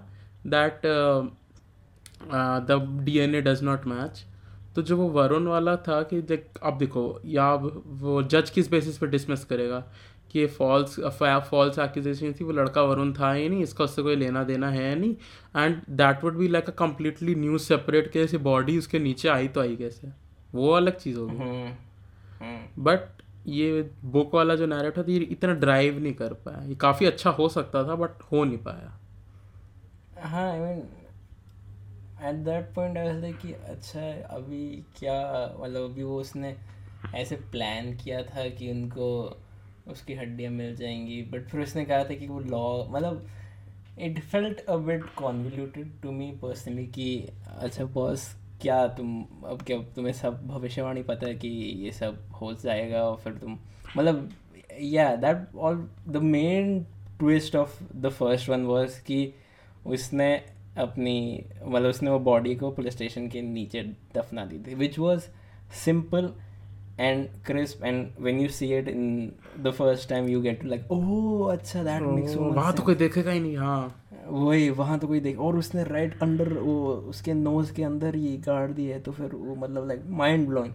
that 0.46 0.82
the 2.66 3.00
D 3.04 3.18
N 3.18 3.34
A 3.34 3.40
does 3.40 3.62
not 3.62 3.86
match 3.86 4.24
तो 4.76 4.82
जो 4.82 4.96
वो 4.96 5.08
वरुण 5.08 5.46
वाला 5.46 5.76
था 5.76 6.02
कि 6.02 6.20
देख 6.22 6.46
अब 6.62 6.78
देखो 6.78 7.20
या 7.26 7.52
वो 7.54 8.22
जज 8.22 8.50
किस 8.50 8.70
बेसिस 8.70 8.98
पे 8.98 9.06
डिसमिस 9.06 9.44
करेगा? 9.44 9.84
कि 10.30 10.38
ये 10.38 10.46
फॉल्स 10.48 10.98
फॉल्स 11.50 11.78
एक्यूजेशन 11.78 12.32
थी 12.40 12.44
वो 12.44 12.52
लड़का 12.52 12.82
वरुण 12.82 13.12
था 13.12 13.32
ही 13.32 13.48
नहीं 13.48 13.62
इसका 13.62 13.84
उससे 13.84 14.02
कोई 14.02 14.16
लेना 14.16 14.42
देना 14.44 14.70
है 14.70 14.94
नहीं। 14.94 15.14
And 15.56 15.80
that 15.98 16.24
would 16.24 16.36
be 16.36 16.48
like 16.48 16.68
a 16.68 16.72
completely 16.78 17.34
news 17.36 17.62
separate 17.62 18.10
कैसे 18.12 18.38
बॉडी 18.48 18.76
उसके 18.78 18.98
नीचे 18.98 19.28
आई 19.28 19.48
तो 19.48 19.60
आई 19.60 19.76
कैसे? 19.76 20.12
वो 20.54 20.70
अलग 20.72 20.96
चीज़ 20.98 21.18
होगी 21.18 21.36
हम्म, 21.36 21.72
हम्म। 22.40 22.82
बट 22.84 23.22
ये 23.48 23.82
बुक 24.06 24.34
वाला 24.34 24.54
जो 24.54 24.66
नैरेट 24.66 24.98
था 24.98 25.04
ये 25.08 25.18
इतना 25.18 25.52
ड्राइव 25.56 25.98
नहीं 25.98 26.14
कर 26.14 26.32
पाया। 26.46 26.62
ये 26.64 26.74
काफ़ी 26.80 27.06
अच्छा 27.06 27.30
हो 27.30 27.48
सकता 27.48 27.82
था 27.88 27.94
बट 27.96 28.22
हो 28.32 28.44
नहीं 28.44 28.58
पाया। 28.64 28.96
हाँ 30.22 30.50
I 30.50 30.58
mean 30.60 30.82
at 32.28 32.44
that 32.44 32.74
point 32.74 32.96
I 32.98 33.06
was 33.06 33.20
like 33.20 33.38
कि 33.38 33.52
अच्छा 33.52 34.00
अभी 34.36 34.64
क्या 34.98 35.14
मतलब 35.60 35.90
अभी 35.90 36.02
वो 36.02 36.20
उसने 36.20 36.54
ऐसे 37.16 37.36
प्लान 37.52 37.92
किया 37.96 38.22
था 38.24 38.48
कि 38.48 38.70
उनको 38.70 39.06
उसकी 39.86 40.14
हड्डियाँ 40.14 40.52
मिल 40.52 40.74
जाएँगी। 40.76 41.22
बट 41.22 41.48
फिर 41.48 41.60
उसने 41.60 41.84
कहा 41.84 42.04
था 42.04 42.14
कि 42.14 42.26
वो 42.26 42.40
लॉ 42.40 42.84
मतलब 42.88 43.26
it 43.98 44.20
felt 44.20 44.60
a 44.60 44.76
bit 44.76 45.04
convoluted 45.16 45.90
to 46.02 46.12
me 46.12 46.30
personally 46.42 46.86
कि 46.86 47.28
अच्छा 47.58 47.84
बॉस 47.84 48.28
क्या 48.62 48.86
तुम, 48.88 49.24
अब 49.46 49.62
क्या 49.62 49.78
तुम्हें 49.96 50.12
सब 50.12 50.46
भविष्यवाणी 50.46 51.02
पता 51.02 51.26
है 51.26 51.34
कि 51.34 51.48
ये 51.84 51.92
सब 51.92 52.22
हो 52.40 52.52
जाएगा 52.54 53.02
और 53.02 53.16
फिर 53.16 53.32
तुम 53.32 53.58
मतलब 53.96 54.30
या 54.80 55.14
that 55.16 55.56
all 55.56 55.88
the 56.08 56.16
main 56.16 56.80
twist 57.18 57.56
of 57.56 57.82
the 57.96 58.08
first 58.08 58.48
one 58.48 58.64
was 58.64 58.98
कि 58.98 59.34
उसने 59.86 60.34
अपनी 60.78 61.44
मतलब 61.64 61.88
उसने 61.88 62.10
वो 62.10 62.18
बॉडी 62.18 62.54
को 62.54 62.70
पुलिस 62.70 62.94
स्टेशन 62.94 63.28
के 63.28 63.42
नीचे 63.42 63.82
दफना 64.14 64.44
दी 64.44 64.58
थी 64.58 64.74
which 64.74 64.98
was 64.98 65.22
simple 65.84 66.32
and 67.00 67.26
crisp 67.46 67.84
and 67.84 68.06
when 68.20 68.40
you 68.40 68.48
see 68.48 68.72
it 68.74 68.88
in 68.88 69.32
the 69.62 69.70
first 69.70 70.08
time 70.08 70.28
you 70.28 70.40
get 70.42 70.64
like 70.64 70.92
oh 70.92 71.52
अच्छा 71.52 71.82
दैट 71.82 72.02
मेक्स 72.02 72.32
सो 72.32 72.50
वहाँ 72.52 72.72
तो 72.72 72.82
कोई 72.82 72.94
देखेगा 72.94 73.30
ही 73.30 73.40
नहीं 73.40 73.56
हाँ। 73.56 74.04
वही 74.26 74.68
वहाँ 74.70 74.98
तो 74.98 75.06
कोई 75.06 75.20
देख 75.20 75.38
और 75.38 75.56
उसने 75.56 75.84
राइट 75.84 76.22
अंडर 76.22 76.52
वो 76.52 76.92
उसके 77.10 77.34
नोज़ 77.34 77.72
के 77.72 77.82
अंदर 77.82 78.16
ये 78.16 78.36
गाड़ 78.36 78.70
दिया 78.70 78.96
है 78.96 79.02
तो 79.02 79.12
फिर 79.12 79.34
वो 79.34 79.54
मतलब 79.54 79.88
like 79.88 80.02
mind 80.06 80.46
blowing 80.48 80.74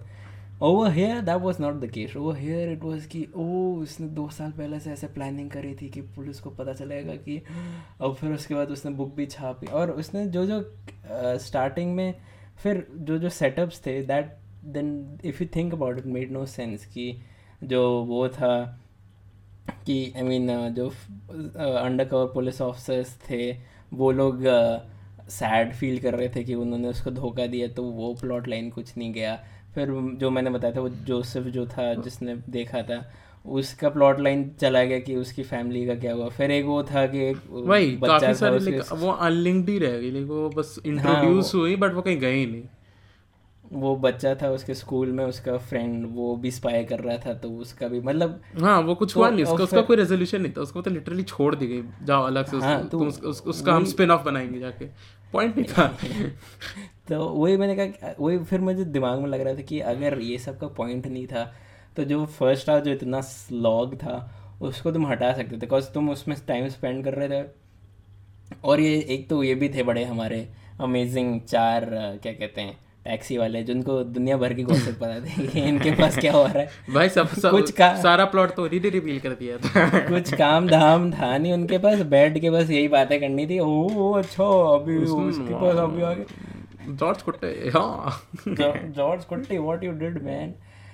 over 0.61 0.91
here 0.91 1.21
that 1.21 1.41
was 1.41 1.59
not 1.61 1.75
the 1.75 1.89
case 1.89 2.15
over 2.17 2.35
here 2.35 2.71
it 2.71 2.83
was 2.83 3.05
कि 3.05 3.27
ओ 3.35 3.45
उसने 3.81 4.07
दो 4.09 4.27
साल 4.29 4.51
पहले 4.51 4.79
से 4.79 4.91
ऐसे 4.91 5.07
प्लानिंग 5.07 5.49
करी 5.51 5.73
थी 5.81 5.89
कि 5.89 6.01
पुलिस 6.15 6.39
को 6.39 6.49
पता 6.49 6.73
चलेगा 6.73 7.15
कि 7.15 7.41
और 8.01 8.13
फिर 8.13 8.31
उसके 8.31 8.55
बाद 8.55 8.71
उसने 8.71 8.91
बुक 8.91 9.13
भी 9.15 9.25
छापी. 9.25 9.67
और 9.67 9.91
उसने 9.91 10.25
जो 10.27 10.45
जो 10.45 10.61
स्टार्टिंग 11.37 11.95
में 11.95 12.13
फिर 12.63 12.85
जो 12.93 13.17
जो 13.17 13.29
सेटअप्स 13.29 13.81
थे 13.85 14.01
that 14.01 14.37
then 14.67 15.19
if 15.25 15.43
you 15.43 15.49
think 15.55 15.73
about 15.73 15.97
it 15.97 16.05
made 16.05 16.31
no 16.31 16.45
sense 16.45 16.85
कि 16.85 17.17
जो 17.63 17.81
वो 18.03 18.27
था 18.29 18.81
कि 19.85 20.13
आई 20.15 20.21
मीन 20.21 20.47
जो 20.73 20.87
अंडर 20.87 22.05
कवर 22.05 22.25
पुलिस 22.25 22.61
ऑफिसर्स 22.61 23.15
थे 23.29 23.51
वो 23.93 24.11
लोग 24.11 24.43
सैड 25.29 25.71
uh, 25.71 25.75
फील 25.75 25.99
कर 25.99 26.13
रहे 26.13 26.29
थे 26.29 26.43
कि 26.43 26.55
उन्होंने 26.55 26.87
उसको 26.87 27.11
धोखा 27.11 27.45
दिया 27.47 27.67
तो 27.67 27.83
वो 27.83 28.13
प्लॉट 28.13 28.47
लाइन 28.47 28.69
कुछ 28.69 28.97
नहीं 28.97 29.13
गया। 29.13 29.35
फिर 29.75 29.89
जो 30.19 30.29
मैंने 30.29 30.49
बताया 30.49 30.75
था 30.75 30.81
वो 30.81 30.89
जोसेफ 30.89 31.43
जो 31.43 31.65
था 31.67 31.93
जिसने 31.93 32.35
देखा 32.49 32.81
था 32.81 32.99
उसका 33.45 33.89
प्लॉट 33.89 34.19
लाइन 34.19 34.49
चला 34.61 34.83
गया 34.83 34.99
कि 34.99 35.15
उसकी 35.15 35.43
फैमिली 35.43 35.85
का 35.87 35.95
क्या 35.95 36.13
हुआ। 36.13 36.29
फिर 36.29 36.51
एक 36.51 36.65
वो 36.65 36.83
था 36.83 37.05
कि 37.07 37.19
एक 37.19 37.37
वही 37.49 37.95
बच्चा 37.97 38.07
काफ़ी 38.07 38.27
था 38.27 38.33
सारे 38.33 38.57
उसके 38.57 38.95
वो 38.95 39.11
अनलिंक्ड 39.11 39.69
ही 39.69 39.77
रह 39.79 39.97
गई 39.97 40.23
वो 40.23 40.49
बस 40.49 40.79
इंट्रोड्यूस 40.85 41.53
हाँ, 41.53 41.61
हुई 41.61 41.75
बट 41.75 41.93
वो 41.93 42.01
कहीं 42.01 42.19
गई 42.19 42.45
नहीं। 42.45 42.63
वो 43.73 43.95
बच्चा 43.95 44.35
था 44.35 44.49
उसके 44.49 44.73
स्कूल 44.73 45.11
में 45.11 45.25
उसका 45.25 45.57
फ्रेंड 45.57 46.07
वो 46.15 46.35
भी 46.35 46.51
स्पाई 46.51 46.85
कर 46.85 46.99
रहा 46.99 47.17
था 47.17 47.33
तो 47.33 47.49
उसका 47.49 47.87
भी 47.87 47.99
मतलब 47.99 48.41
हाँ 48.61 48.81
वो 48.81 48.95
कुछ 48.95 49.13
तो 49.13 49.19
हुआ 49.19 49.29
नहीं 49.29 49.43
उसका 49.43 49.63
उसका 49.63 49.81
कोई 49.81 49.97
रेजोल्यूशन 49.97 50.41
नहीं 50.41 50.53
था 50.53 50.61
उसको 50.61 50.81
तो 50.81 50.91
लिटरली 50.91 51.23
छोड़ 51.23 51.55
दी 51.55 51.67
गई 51.67 51.83
जाओ 52.03 52.23
अलग 52.23 52.45
से 52.45 52.57
हाँ, 52.57 52.87
तो 52.87 52.99
उस, 52.99 53.21
उस, 53.21 53.41
उसका 53.41 53.73
हम 53.73 53.85
स्पिन 53.85 54.11
ऑफ़ 54.11 54.23
बनाएँगे 54.23 54.59
जाके। 54.59 54.85
पॉइंट 55.33 55.57
नहीं 55.57 55.65
था। 55.65 55.97
तो 57.09 57.29
वही 57.29 57.57
मैंने 57.57 57.87
कहा 57.87 58.15
वही 58.19 58.37
फिर 58.37 58.59
मुझे 58.61 58.85
दिमाग 58.85 59.19
में 59.19 59.29
लग 59.29 59.41
रहा 59.41 59.53
था 59.53 59.61
कि 59.61 59.79
अगर 59.79 60.19
ये 60.19 60.37
सब 60.37 60.59
का 60.59 60.67
पॉइंट 60.67 61.07
नहीं 61.07 61.27
था 61.27 61.53
तो 61.95 62.03
जो 62.03 62.25
फ़र्स्ट 62.25 62.69
हाफ़ 62.69 62.83
जो 62.83 62.91
इतना 62.91 63.21
स्लॉग 63.21 63.95
था 63.95 64.41
उसको 64.61 64.91
तुम 64.91 65.07
हटा 65.07 65.33
सकते 65.33 65.51
थे 65.51 65.57
बिकॉज़ 65.57 65.89
तुम 65.89 66.09
उसमें 66.09 66.37
टाइम 66.47 66.69
स्पेंड 66.69 67.03
कर 67.03 67.13
रहे 67.13 67.43
थे। 67.43 67.47
और 68.63 68.79
ये 68.79 68.99
एक 69.09 69.29
तो 69.29 69.43
ये 69.43 69.55
भी 69.55 69.69
थे 69.69 69.83
बड़े 69.83 70.03
हमारे 70.03 70.49
अमेजिंग 70.81 71.41
चार 71.41 71.89
क्या 72.23 72.33
कहते 72.33 72.61
हैं 72.61 72.84
टैक्सी 73.05 73.37
वाले 73.37 73.61
जिनको 73.63 74.03
दुनिया 74.03 74.37
भर 74.37 74.53
की 74.53 74.63
गोसिप 74.63 74.95
पता 74.99 75.19
थी 75.19 75.47
कि 75.47 75.61
इनके 75.61 75.91
पास 75.91 76.17
क्या 76.17 76.31
हो 76.33 76.43
रहा 76.43 76.59
है। 76.59 76.93
भाई 76.93 77.09
सब 77.09 77.27
सब 77.29 77.51
कुछ 77.51 77.71
का- 77.71 77.97
सारा 78.01 78.25
प्लॉट 78.25 78.55
तो 78.55 78.65
रीडी 78.67 78.89
रिवील 78.89 79.19
कर 79.19 79.29
दिया 79.41 79.57
था। 79.57 79.99
कुछ 80.07 80.33
काम 80.33 80.67
धाम 80.67 81.11
था 81.11 81.37
नहीं 81.37 81.53
उनके 81.53 81.77
पास 81.77 82.01
बैठ 82.13 82.37
के 82.37 82.49
बस 82.49 82.69
यही 82.69 82.87
बातें 82.87 83.19
करनी 83.19 83.45
थी। 83.47 83.59
ओ 83.59 84.11
अच्छा 84.13 84.45
अभी 84.73 84.97
उसके 84.97 85.53
पास 85.53 85.77
अभी 85.77 86.01
आगे। 86.01 86.25
जॉर्ज 86.87 87.21
कुट्टे 87.21 87.47
हाँ। 87.75 88.21
जॉर्ज 88.47 89.25
कुट्टी 89.25 89.57
व्हाट 89.57 89.83
यू 89.83 89.91
डिड 89.91 90.21
मैन 90.23 90.53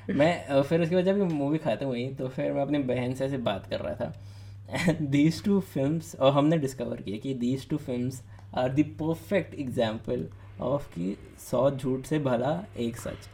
मैं 0.09 0.61
फिर 0.61 0.81
उसके 0.81 0.95
बाद 0.95 1.05
जब 1.05 1.31
मूवी 1.31 1.57
खत्म 1.57 1.85
हुई 1.85 2.07
तो 2.19 2.27
फिर 2.27 2.51
मैं 2.51 2.61
अपनी 2.61 2.79
बहन 2.83 3.13
से 3.13 3.25
ऐसे 3.25 3.37
बात 3.37 3.67
कर 3.69 3.79
रहा 3.79 3.93
था। 3.95 4.93
दीज 5.01 5.43
टू 5.43 5.59
फ़िल्म 5.59 6.01
और 6.19 6.31
हमने 6.31 6.57
डिस्कवर 6.57 7.01
किया 7.01 7.17
कि 7.17 7.33
these 7.33 7.67
two 7.69 7.77
films 7.77 8.21
are 8.57 8.69
the 8.69 8.83
perfect 8.99 9.55
example 9.55 10.27
of 10.61 10.87
कि 10.89 11.15
सौ 11.41 11.69
झूठ 11.71 12.05
से 12.05 12.19
भला 12.19 12.53
एक 12.79 12.97
सच। 12.97 13.27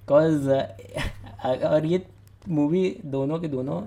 बिकॉज़ 0.00 0.50
और 1.66 1.86
ये 1.86 2.02
मूवी 2.48 2.88
दोनों 3.06 3.38
के 3.38 3.48
दोनों 3.48 3.82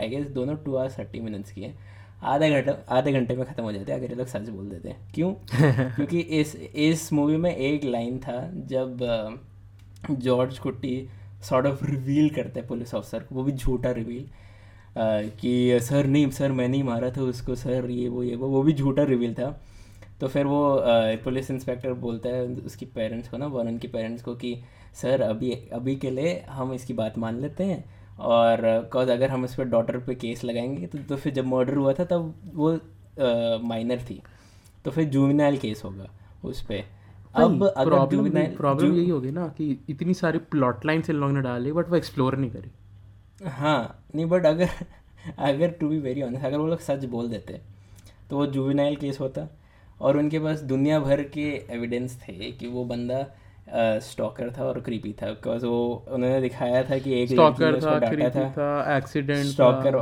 आई 0.00 0.08
गेस 0.08 0.26
दोनों 0.30 0.56
टू 0.56 0.74
आवर्स 0.74 0.98
थर्टी 0.98 1.20
मिनट्स 1.20 1.52
की 1.52 1.62
है। 1.62 1.74
आधे 2.22 2.50
घंटे 2.50 2.72
आधे 2.94 3.12
घंटे 3.12 3.34
में 3.36 3.44
ख़त्म 3.46 3.62
हो 3.62 3.72
जाते 3.72 3.92
हैं 3.92 3.98
अगर 3.98 4.10
ये 4.10 4.16
लोग 4.16 4.26
सच 4.26 4.48
बोल 4.48 4.68
देते 4.68 4.88
हैं। 4.88 5.12
क्यों? 5.14 5.32
क्योंकि 5.94 6.20
इस 6.40 6.54
इस 6.56 7.12
मूवी 7.12 7.36
में 7.36 7.54
एक 7.54 7.84
लाइन 7.84 8.18
था 8.18 8.40
जब 8.68 8.98
George 10.10 10.58
Kutty 10.58 11.08
sort 11.48 11.66
of 11.66 11.84
reveal 11.84 12.28
करते 12.30 12.60
हैं 12.60 12.68
पुलिस 12.68 12.94
ऑफिसर 12.94 13.20
को 13.20 13.34
वो 13.34 13.42
भी 13.42 13.52
झूठा 13.52 13.90
रिवील 13.92 14.28
कि 15.40 15.78
सर 15.82 16.06
नहीं 16.06 16.30
सर 16.30 16.52
मैं 16.52 16.68
नहीं 16.68 16.82
मारा 16.84 17.10
था 17.10 17.22
उसको 17.22 17.54
सर 17.54 17.90
ये 17.90 18.08
वो 18.08 18.22
ये 18.22 18.36
वो 18.36 18.48
वो 18.48 18.62
भी 18.62 18.72
झूठा 18.72 19.02
रिवील 19.04 19.34
था। 19.34 19.50
तो 20.20 20.28
फिर 20.28 20.46
वो 20.46 20.60
पुलिस 21.24 21.50
इंस्पेक्टर 21.50 21.92
बोलता 21.92 22.28
है 22.28 22.46
उसकी 22.66 22.86
पेरेंट्स 22.86 23.28
को 23.28 23.36
ना 23.36 23.46
वरुण 23.46 23.78
की 23.78 23.88
पेरेंट्स 23.88 24.22
को 24.22 24.34
कि 24.34 24.54
सर 24.94 25.20
अभी 25.20 25.52
अभी 25.72 25.96
के 25.96 26.10
लिए 26.10 26.38
हम 26.50 26.72
इसकी 26.72 26.94
बात 26.94 27.18
मान 27.18 27.40
लेते 27.40 27.64
हैं 27.64 27.84
और 28.18 28.60
कॉज 28.92 29.10
अगर 29.10 29.30
हम 29.30 29.44
इस 29.44 29.54
पर 29.54 29.64
डॉटर 29.64 29.98
पे 29.98 30.14
केस 30.14 30.44
लगाएँगे 30.44 30.86
तो, 30.86 30.98
तो 30.98 31.16
फिर 31.16 31.32
जब 31.32 31.46
मर्डर 31.46 31.74
हुआ 31.74 31.92
था 31.92 32.04
तब 32.04 32.34
वो 32.54 32.72
माइनर 33.68 34.00
थी। 34.10 34.22
तो 34.84 34.90
फिर 34.90 35.04
जुविनाइल 35.04 35.58
केस 35.58 35.82
होगा 35.84 36.08
उस 36.44 36.60
पर 36.62 36.84
अब 37.34 37.64
अगर 37.66 37.88
प्रॉब्लम 37.88 38.56
प्रॉब्लम 38.56 38.94
यही 38.94 39.08
होगी 39.08 39.30
ना 39.30 39.46
कि 39.48 39.78
इतनी 39.88 40.14
सारी 40.14 40.38
प्लॉट 40.38 40.84
लाइन्स 40.86 41.10
इन 41.10 41.16
लोगों 41.16 41.32
ने 41.32 41.40
डाली 41.42 41.72
बट 41.72 41.88
वो 41.88 41.96
एक्सप्लोर 41.96 42.36
नहीं 42.36 42.50
करी। 42.50 42.70
हाँ 43.48 44.04
नहीं 44.14 44.26
बट 44.26 44.46
अगर 44.46 44.68
अगर 45.38 45.70
टू 45.70 45.88
बी 45.88 45.98
वेरी 45.98 46.22
ऑनेस्ट 46.22 46.44
अगर 46.44 46.56
वो 46.56 46.66
लोग 46.66 46.80
सच 46.80 47.04
बोल 47.04 47.28
देते 47.28 47.60
तो 48.30 48.36
वो 48.36 48.46
जुविनाइल 48.46 48.96
केस 48.96 49.20
होता। 49.20 49.48
और 50.00 50.16
उनके 50.18 50.38
पास 50.38 50.60
दुनिया 50.66 50.98
भर 51.00 51.22
के 51.34 51.46
एविडेंस 51.70 52.18
थे 52.18 52.50
कि 52.52 52.66
वो 52.66 52.84
बंदा 52.84 53.26
स्टॉकर 54.02 54.50
था 54.50 54.64
और 54.64 54.80
क्रीपी 54.80 55.12
था। 55.12 55.26
बिकॉज़ 55.26 55.66
वो 55.66 56.04
उन्होंने 56.08 56.40
दिखाया 56.40 56.82
था 56.84 56.98
कि 56.98 57.22
एक 57.22 57.28
स्टॉकर 57.28 57.80
था 57.82 57.98
डाटा 57.98 58.44
था। 58.50 58.96
एक्सीडेंट 58.96 59.44
स्टॉकर 59.46 59.98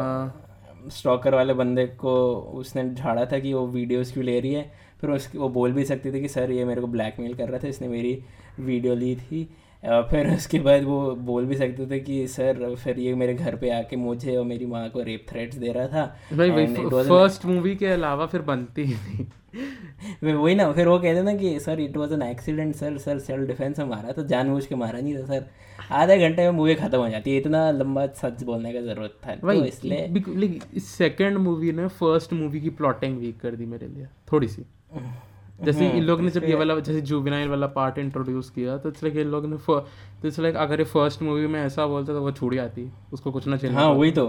स्टॉकर 0.90 1.34
वाले 1.34 1.54
बंदे 1.54 1.86
को 2.00 2.14
उसने 2.54 2.88
झाड़ा 2.94 3.24
था 3.24 3.38
कि 3.38 3.52
वो 3.54 3.66
वीडियोस 3.68 4.12
क्यों 4.12 4.24
ले 4.24 4.38
रही 4.40 4.52
है। 4.54 4.70
फिर 5.00 5.10
उसकी 5.10 5.38
वो 5.38 5.48
बोल 5.48 5.72
भी 5.72 5.84
सकती 5.84 6.12
थी 6.12 6.20
कि 6.20 6.28
सर 6.28 6.50
ये 6.50 6.64
मेरे 6.64 6.80
को 6.80 6.86
ब्लैकमेल 6.86 7.34
कर 7.34 7.48
रहा 7.48 7.58
था 7.58 7.68
इसने 7.68 7.88
मेरी 7.88 8.18
वीडियो 8.60 8.94
ली 8.94 9.14
थी। 9.16 9.48
फिर 9.82 10.28
उसके 10.34 10.58
बाद 10.58 10.84
वो 10.84 11.14
बोल 11.26 11.44
भी 11.46 11.56
सकते 11.56 11.86
थे 11.86 11.98
कि 12.00 12.26
सर 12.28 12.74
फिर 12.74 12.98
ये 12.98 13.14
मेरे 13.14 13.34
घर 13.34 13.56
पे 13.56 13.70
आके 13.70 13.96
मुझे 13.96 14.36
और 14.36 14.44
मेरी 14.44 14.66
माँ 14.66 14.88
को 14.90 15.02
रेप 15.02 15.26
थ्रेट्स 15.30 15.56
दे 15.56 15.72
रहा 15.72 15.86
था. 15.86 16.36
भाई 16.36 16.50
भाई 16.50 16.66
फ़र्स्ट 16.66 17.46
मूवी 17.46 17.74
के 17.76 17.86
अलावा 17.86 18.26
फिर 18.26 18.42
बनती 18.42 18.84
ही 18.84 18.94
नहीं। 18.94 19.26
वही 20.34 20.54
ना 20.54 20.70
फिर 20.72 20.88
वो 20.88 20.98
कहते 20.98 21.22
ना 21.22 21.34
कि 21.34 21.58
sir 21.60 21.80
it 21.80 21.96
was 21.96 22.12
an 22.12 22.22
accident 22.22 22.74
sir 22.76 22.98
sir 22.98 23.18
self 23.18 23.46
defence 23.48 23.78
में 23.78 23.86
मारा 23.86 24.12
तो 24.12 24.24
जानबूझ 24.26 24.64
के 24.66 24.74
मारा 24.74 25.00
नहीं 25.00 25.14
था 25.16 25.24
सर। 25.26 25.46
आधे 25.92 26.18
घंटे 26.18 26.42
में 26.42 26.50
मूवी 26.50 26.74
खत्म 26.74 26.98
हो 26.98 27.08
जाती 27.08 27.30
है 27.30 27.36
इतना 27.36 27.70
लंबा 27.70 28.06
सच 28.16 28.42
बोलने 28.42 28.72
का 28.72 28.80
ज़रूरत 28.80 29.16
था। 29.26 29.34
तो 29.36 29.64
इसलिए 29.64 30.80
सेकंड 30.80 31.38
मूवी 31.38 31.72
ने 31.72 31.88
फ़र्स्ट 32.02 32.32
मूवी 32.32 32.60
की 32.60 32.70
प्लॉटिंग 32.82 33.18
वीक 33.18 33.40
कर 33.40 33.56
दी 33.56 33.66
मेरे 33.66 33.88
लिए 33.88 34.06
थोड़ी 34.32 34.48
सी। 34.48 34.66
जैसे 35.58 35.88
इन 35.88 36.02
लोग 36.04 36.20
ने 36.20 36.30
जब 36.30 36.44
ये 36.44 36.54
वाला 36.54 36.78
जैसे 36.80 37.00
जुबिनाइल 37.00 37.48
वाला 37.48 37.66
पार्ट 37.66 37.98
इंट्रोड्यूस 37.98 38.50
किया 38.50 38.76
तो 38.78 38.88
इट्स 38.88 39.02
लाइक 39.02 39.16
इन 39.16 39.26
लोग 39.26 39.46
ने 39.46 39.56
तो 39.66 40.28
इट्स 40.28 40.38
लाइक 40.40 40.56
अगर 40.56 40.80
ये 40.80 40.84
फ़र्स्ट 40.84 41.22
मूवी 41.22 41.46
में 41.46 41.60
ऐसा 41.60 41.86
बोलता 41.86 42.12
तो 42.12 42.20
वो 42.20 42.32
छूट 42.32 42.54
जाती 42.54 42.88
उसको 43.12 43.32
कुछ 43.32 43.46
ना 43.46 43.56
चाहिए। 43.56 43.76
हाँ 43.76 43.88
वही 43.90 44.10
तो 44.10 44.26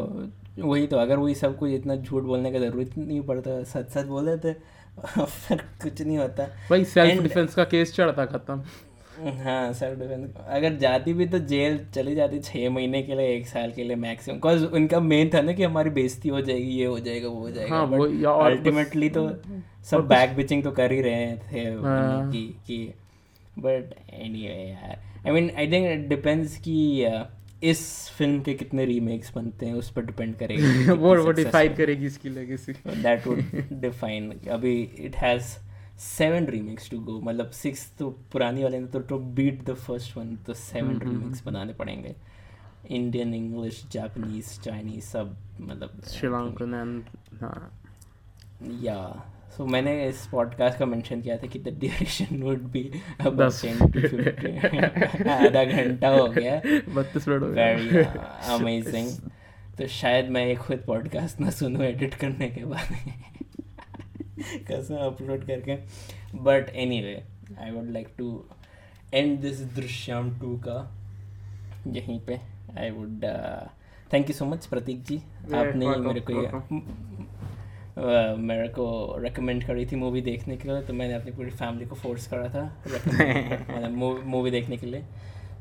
वही 0.59 0.87
तो 0.87 0.97
अगर 0.97 1.17
वही 1.17 1.35
सब 1.35 1.57
कुछ 1.57 1.71
इतना 1.71 1.95
झूठ 1.95 2.23
बोलने 2.23 2.51
का 2.51 2.59
ज़रूरत 2.59 2.97
नहीं 2.97 3.21
पड़ता 3.21 3.61
सच 3.63 3.89
सच 3.91 4.05
बोल 4.05 4.25
देते 4.25 4.55
कुछ 5.55 6.01
नहीं 6.01 6.17
होता। 6.17 6.43
भाई 6.69 6.83
सेल्फ 6.85 7.21
डिफेंस 7.23 7.55
का 7.55 7.63
केस 7.63 7.95
चढ़ता 7.95 8.25
खत्म। 8.25 8.61
हाँ 9.19 9.73
सेल्फ 9.73 9.99
डिफेंस। 9.99 10.36
अगर 10.47 10.75
जाती 10.77 11.13
भी 11.13 11.25
तो 11.25 11.39
जेल 11.39 11.79
चली 11.95 12.15
जाती 12.15 12.39
छः 12.39 12.69
महीने 12.69 13.01
के 13.03 13.15
लिए 13.15 13.36
एक 13.36 13.47
साल 13.47 13.71
के 13.71 13.84
लिए 13.84 13.95
मैक्सिमम। 13.95 14.38
बिकॉज़ 14.38 14.65
उनका 14.65 14.99
मेन 14.99 15.29
था 15.34 15.41
ना 15.41 15.53
कि 15.53 15.63
हमारी 15.63 15.89
बेइज्जती 15.89 16.29
हो 16.29 16.41
जाएगी 16.41 16.69
ये 16.69 16.86
हो 16.86 16.99
जाएगा 16.99 17.27
वो 17.27 17.39
हो 17.39 17.51
जाएगा। 17.51 17.75
हाँ, 17.75 17.86
वो 17.86 18.32
अल्टीमेटली 18.34 19.10
तो 19.10 19.27
सब 19.89 20.08
बैक 20.08 20.36
बिचिंग 20.36 20.63
तो 20.63 20.71
कर 20.71 20.91
ही 20.91 21.01
रहे 21.01 21.34
थे 21.51 21.60
हाँ। 21.60 22.32
कि 22.32 22.55
कि। 22.67 22.93
बट 23.60 23.93
एनीवे 24.13 24.69
यार। 24.69 24.97
I 25.27 25.32
mean 25.32 25.51
I 25.58 25.71
think 25.71 25.86
it 25.91 26.08
depends 26.10 26.58
कि 26.58 27.05
uh, 27.12 27.23
इस 27.63 28.10
फ़िल्म 28.10 28.41
के 28.41 28.53
कितने 28.53 28.86
रीमेक्स 28.86 29.32
बनते 29.36 29.65
हैं 29.65 29.73
उस 29.73 29.89
पर 29.91 30.05
डिपेंड 30.05 30.36
करेगी 30.36 30.91
वो 30.99 31.15
वो 31.23 31.32
डिफाइन 31.32 31.73
करेगी 31.75 32.05
इसकी 32.05 32.29
लेगेसी 32.29 32.73
दैट 32.88 33.27
वुड 33.27 33.41
डिफाइन 33.82 34.32
अभी 34.51 34.82
it 34.99 35.15
has 35.15 35.43
seven 35.99 36.45
remakes 36.45 36.89
to 36.89 36.99
go 36.99 37.19
मतलब 37.21 37.49
सिक्स 37.51 37.91
तो 37.99 38.09
पुरानी 38.31 38.63
वाले 38.63 38.79
ने 38.79 38.88
तो 38.88 38.99
to 38.99 39.17
beat 39.17 39.63
the 39.63 39.73
first 39.73 40.17
one 40.17 40.35
तो 40.35 40.53
सेवन 40.53 40.95
हम्म, 40.95 41.09
रीमेक्स 41.09 41.43
बनाने 41.45 41.73
पड़ेंगे। 41.73 42.15
इंडियन 42.89 43.33
इंग्लिश 43.33 43.85
जापानीज 43.91 44.59
चाइनीज़ 44.62 45.05
सब 45.05 45.35
मतलब 45.62 46.01
श्रीलंकन 46.07 46.73
एंड 46.73 47.03
हाँ। 47.41 47.81
या 48.81 49.25
सो 49.57 49.65
मैंने 49.65 50.07
इस 50.07 50.27
पॉडकास्ट 50.31 50.79
का 50.79 50.85
मेंशन 50.85 51.21
किया 51.21 51.38
था 51.38 51.47
कि 51.47 51.59
द 51.59 51.67
ड्यूरेशन 51.79 52.41
वुड 52.43 52.63
बी 52.71 52.83
दस 53.21 53.65
आधा 55.29 55.63
घंटा 55.63 56.09
हो 56.09 56.27
गया। 56.27 56.62
बत्तीस 56.95 57.27
मिनट 57.27 57.41
हो 57.41 57.47
वेरी 57.47 58.03
अमेजिंग 58.53 59.09
तो 59.77 59.88
शायद 59.88 60.29
मैं 60.29 60.45
ये 60.47 60.55
खुद 60.55 60.83
पॉडकास्ट 60.88 61.39
ना 61.39 61.49
सुनूं 61.49 61.83
एडिट 61.83 62.15
करने 62.15 62.49
के 62.49 62.65
बाद। 62.65 63.47
कसम 64.71 64.95
अपलोड 64.95 65.45
करके। 65.47 65.75
But 66.43 66.69
anyway 67.02 67.23
I 67.60 67.71
would 67.71 67.89
like 67.91 68.08
to 68.17 68.45
end 69.13 69.39
this 69.41 69.62
Drishyam 69.75 70.39
two 70.39 70.56
का 70.67 70.80
यहीं 71.88 72.19
पे। 72.19 72.39
I 72.80 72.89
would 72.89 73.23
thank 74.13 74.30
you 74.30 74.34
so 74.34 74.45
much 74.45 74.65
Prateek 74.65 75.04
ji. 75.04 75.17
आपने 75.56 75.88
मेरे 75.97 76.21
को 76.21 76.41
ये 76.41 76.47
मेरे 78.38 78.67
को 78.69 79.15
रेकमेंड 79.19 79.63
करी 79.67 79.86
थी 79.86 79.95
मूवी 79.95 80.21
देखने 80.21 80.58
के 80.58 80.67
लिए 80.67 80.82
तो 80.82 80.93
मैंने 80.93 81.13
अपनी 81.13 81.32
पूरी 81.32 81.49
फैमिली 81.52 81.86
को 81.86 81.95
फोर्स 81.95 82.28
करा 82.28 82.47
था 82.49 82.63
मतलब 82.88 84.23
मूवी 84.25 84.52
देखने 84.52 84.78
के 84.78 84.88
लिए। 84.88 85.04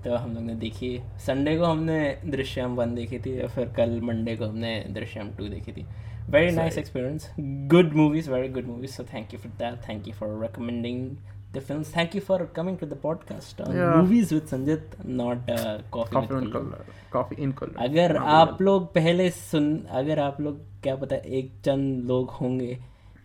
तो 0.05 0.15
हम 0.15 0.35
लोग 0.35 0.43
ने 0.45 0.55
देखी 0.55 0.99
संडे 1.27 1.57
को 1.59 1.65
हमने 1.65 1.99
दृश्यम 2.25 2.75
वन 2.77 2.95
देखी 2.95 3.19
थी 3.19 3.41
और 3.41 3.49
फिर 3.49 3.69
कल 3.77 4.01
मंडे 4.01 4.37
को 4.37 4.47
हमने 4.47 4.73
दृश्यम 4.91 5.31
टू 5.37 5.49
देखी 5.49 5.73
थी। 5.73 5.85
Very 6.30 6.52
nice 6.52 6.78
experience 6.78 7.30
good 7.72 7.94
movies 7.94 8.30
very 8.30 8.50
good 8.50 8.66
movies 8.66 8.90
so 8.90 9.04
thank 9.14 9.34
you 9.34 9.40
for 9.40 9.52
that 9.60 9.88
thank 9.90 10.08
you 10.08 10.14
for 10.14 10.42
recommending 10.42 11.10
the 11.54 11.60
films 11.60 11.96
thank 11.96 12.16
you 12.16 12.22
for 12.22 12.44
coming 12.56 12.78
to 12.78 12.88
the 12.88 12.98
podcast 13.04 13.62
Yeah. 13.62 13.96
Movies 13.96 14.34
with 14.34 14.46
Sanjit 14.48 14.96
not 15.06 15.50
coffee 15.92 16.14
coffee 16.14 16.36
in 16.36 16.50
colour 16.52 16.86
coffee 17.12 17.36
in 17.44 17.52
colour 17.52 17.84
अगर 17.84 18.16
आप 18.36 18.62
लोग 18.62 18.94
पहले 18.94 19.30
सुन 19.32 19.76
अगर 20.02 20.20
आप 20.20 20.42
लोग 20.42 20.60
क्या 20.84 20.96
पता 20.96 21.16
एक 21.16 21.52
चंद 21.66 22.04
लोग 22.06 22.32
होंगे 22.32 22.78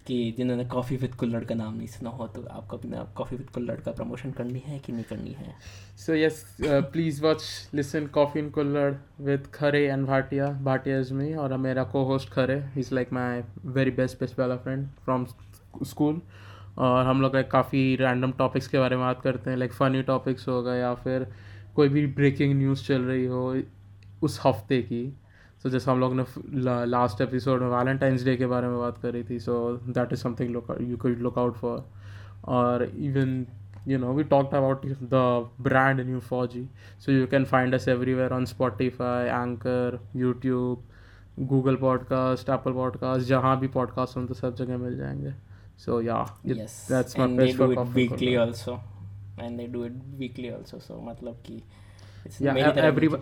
कि 0.08 0.34
जिन्होंने 0.38 0.66
कॉफ़ी 0.66 0.98
विद 0.98 1.16
कुल्लड़ 1.16 1.44
का 1.44 1.56
नाम 1.56 1.78
नहीं 1.78 1.88
सुना 1.88 2.10
हो 2.10 2.28
तो 2.28 2.44
आपको 2.52 2.78
अपना 2.78 3.04
कॉफ़ी 3.04 3.38
विद 3.38 3.50
कुल्लड़ 3.50 3.76
का 3.76 3.92
प्रमोशन 3.92 4.32
करनी 4.32 4.60
है 4.66 4.80
कि 4.80 4.92
नहीं 4.92 5.04
करनी 5.04 5.32
है? 5.32 5.56
So 5.98 6.16
yes 6.16 6.58
please 6.62 7.24
watch 7.24 7.70
listen 7.74 8.08
coffee 8.08 8.40
in 8.40 8.50
in 8.50 8.58
Kullad 8.58 9.48
Khare 9.54 9.88
and 9.88 10.08
Bhatia 10.08 10.48
Bhatia 10.48 11.02
is 11.02 11.12
me, 11.12 11.38
और 11.38 11.58
मेरा 11.58 11.84
को 11.84 12.04
host 12.04 12.30
Khare 12.30 12.70
He's 12.78 12.94
like 12.94 13.14
my 13.14 13.42
very 13.66 13.92
best 13.92 14.20
best 14.20 14.40
वाला 14.40 14.58
फ्रेंड 14.58 14.88
from 15.10 15.26
स्कूल 15.88 16.22
और 16.78 17.06
हम 17.06 17.22
लोग 17.22 17.36
काफ़ी 17.36 17.96
रैंडम 17.96 18.32
टॉपिक्स 18.32 18.68
के 18.68 18.80
बारे 18.80 18.96
में 18.96 19.06
बात 19.06 19.22
करते 19.22 19.50
हैं 19.50 19.58
लाइक 19.58 19.74
फ़नी 19.74 20.02
टॉपिक्स 20.02 20.48
हो 20.48 20.64
गए 20.64 20.80
या 20.80 20.94
फिर 20.94 21.28
कोई 21.76 21.90
भी 21.90 22.08
ब्रेकिंग 22.08 22.60
न्यूज़ 22.60 22.84
चल 22.84 23.02
रही 23.02 23.26
हो 23.26 23.62
उस 24.24 24.40
हफ़्ते 24.46 24.82
की। 24.82 25.14
सो 25.64 25.70
जैसे 25.70 25.92
हम 25.92 26.00
लोग 26.00 26.16
ने 26.16 26.24
लास्ट 26.86 27.22
एपिसोड 27.22 27.62
में 27.62 27.68
वैलेंटाइंस 27.68 28.26
डे 28.26 28.36
के 28.36 28.46
बारे 28.46 28.68
में 28.68 28.78
बात 28.78 28.98
करी 28.98 29.24
थी 29.24 29.40
so 29.40 29.78
that 29.78 30.14
is 30.14 30.20
something 30.20 30.62
you 30.82 30.98
could 30.98 31.20
look 31.20 31.38
out 31.38 31.56
for 31.56 31.90
और 32.46 32.84
even 32.84 33.48
you 33.88 34.00
know 34.00 34.14
we 34.14 34.24
talked 34.24 34.56
about 34.56 34.86
the 34.86 35.50
brand 35.62 36.02
new 36.02 36.20
Fauji 36.20 36.70
so 37.00 37.12
you 37.12 37.28
can 37.28 37.46
find 37.46 37.74
us 37.74 37.88
everywhere 37.88 38.32
on 38.32 38.46
Spotify 38.46 39.26
Anchor 39.26 40.10
YouTube 40.16 40.84
Google 41.40 41.76
podcast 41.76 42.50
Apple 42.50 42.72
podcast 42.72 43.28
जहाँ 43.28 43.60
भी 43.60 43.68
podcast 43.68 44.18
हों 44.18 44.26
तो 44.26 44.34
सब 44.34 44.56
जगह 44.56 44.78
मिल 44.78 44.98
जाएँगे। 44.98 45.34
So 45.78 46.02
that's 46.02 46.90
weekly 47.96 48.36
also 48.36 48.80
and 49.42 49.58
they 49.58 49.68
do 49.68 49.86
it 49.86 49.94
weekly 50.08 50.50
also 50.50 50.80
so 50.80 51.02
मतलब 51.02 51.34
कि 51.46 51.64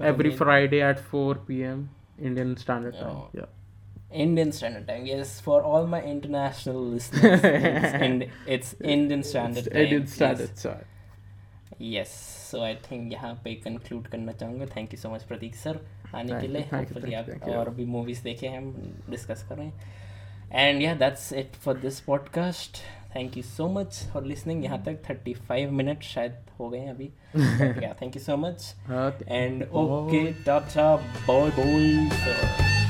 every 0.08 0.32
Friday 0.32 0.84
at 0.84 0.97
four 0.97 1.45
P 1.47 1.60
M 1.60 1.89
Indian 2.29 2.55
Standard 2.57 2.95
Time 2.95 3.17
Oh. 3.17 3.27
yeah 3.34 3.49
Indian 4.23 4.51
Standard 4.51 4.88
Time 4.88 5.05
yes 5.05 5.39
for 5.41 5.57
all 5.63 5.86
my 5.88 6.01
international 6.13 6.81
listeners 6.93 7.43
it's, 7.43 7.93
Ind- 8.07 8.29
it's 8.55 8.73
Indian 8.95 9.23
Standard 9.23 9.67
it's 9.67 9.75
Time 9.75 9.84
Indian 9.84 10.07
Standard 10.15 10.51
yes. 10.55 10.63
Time 10.63 10.88
yes 11.81 12.10
so 12.51 12.62
I 12.63 12.75
think 12.89 13.12
यहाँ 13.13 13.34
पे 13.43 13.53
conclude 13.63 14.07
करना 14.07 14.31
चाहूँगा 14.31 14.65
thank 14.75 14.93
you 14.93 14.99
so 14.99 15.10
much 15.10 15.23
Prateek 15.31 15.55
sir 15.55 15.79
आने 16.15 16.39
के 16.41 16.47
लिए 16.47 16.62
Hopefully 16.73 17.13
आप 17.15 17.49
और 17.49 17.69
भी 17.75 17.86
मूवीज़ 17.95 18.23
देखे 18.23 18.47
हैं 18.47 18.57
हम 18.57 19.03
डिस्कस 19.10 19.45
कर 19.49 19.55
रहे 19.57 19.67
हैं 19.67 20.69
एंड 20.69 20.81
या 20.81 20.93
that's 20.95 21.31
it 21.34 21.55
for 21.63 21.77
this 21.77 21.99
podcast 22.10 22.84
thank 23.15 23.38
you 23.38 23.43
so 23.43 23.67
much 23.69 24.04
for 24.13 24.24
listening 24.24 24.63
यहाँ 24.63 24.84
तक 24.84 25.02
थर्टी 25.10 25.34
फाइव 25.47 25.71
मिनट 25.71 26.04
शायद 26.04 26.36
हो 26.60 26.69
गए 26.69 26.80
हैं 26.80 26.89
अभी। 26.89 27.10
Thank 28.02 28.15
you 28.15 28.21
so 28.21 28.38
much 28.38 28.76
and 29.28 29.63
okay 29.63 30.26
tata 30.43 30.95
bye 31.28 31.50
bye 31.50 32.81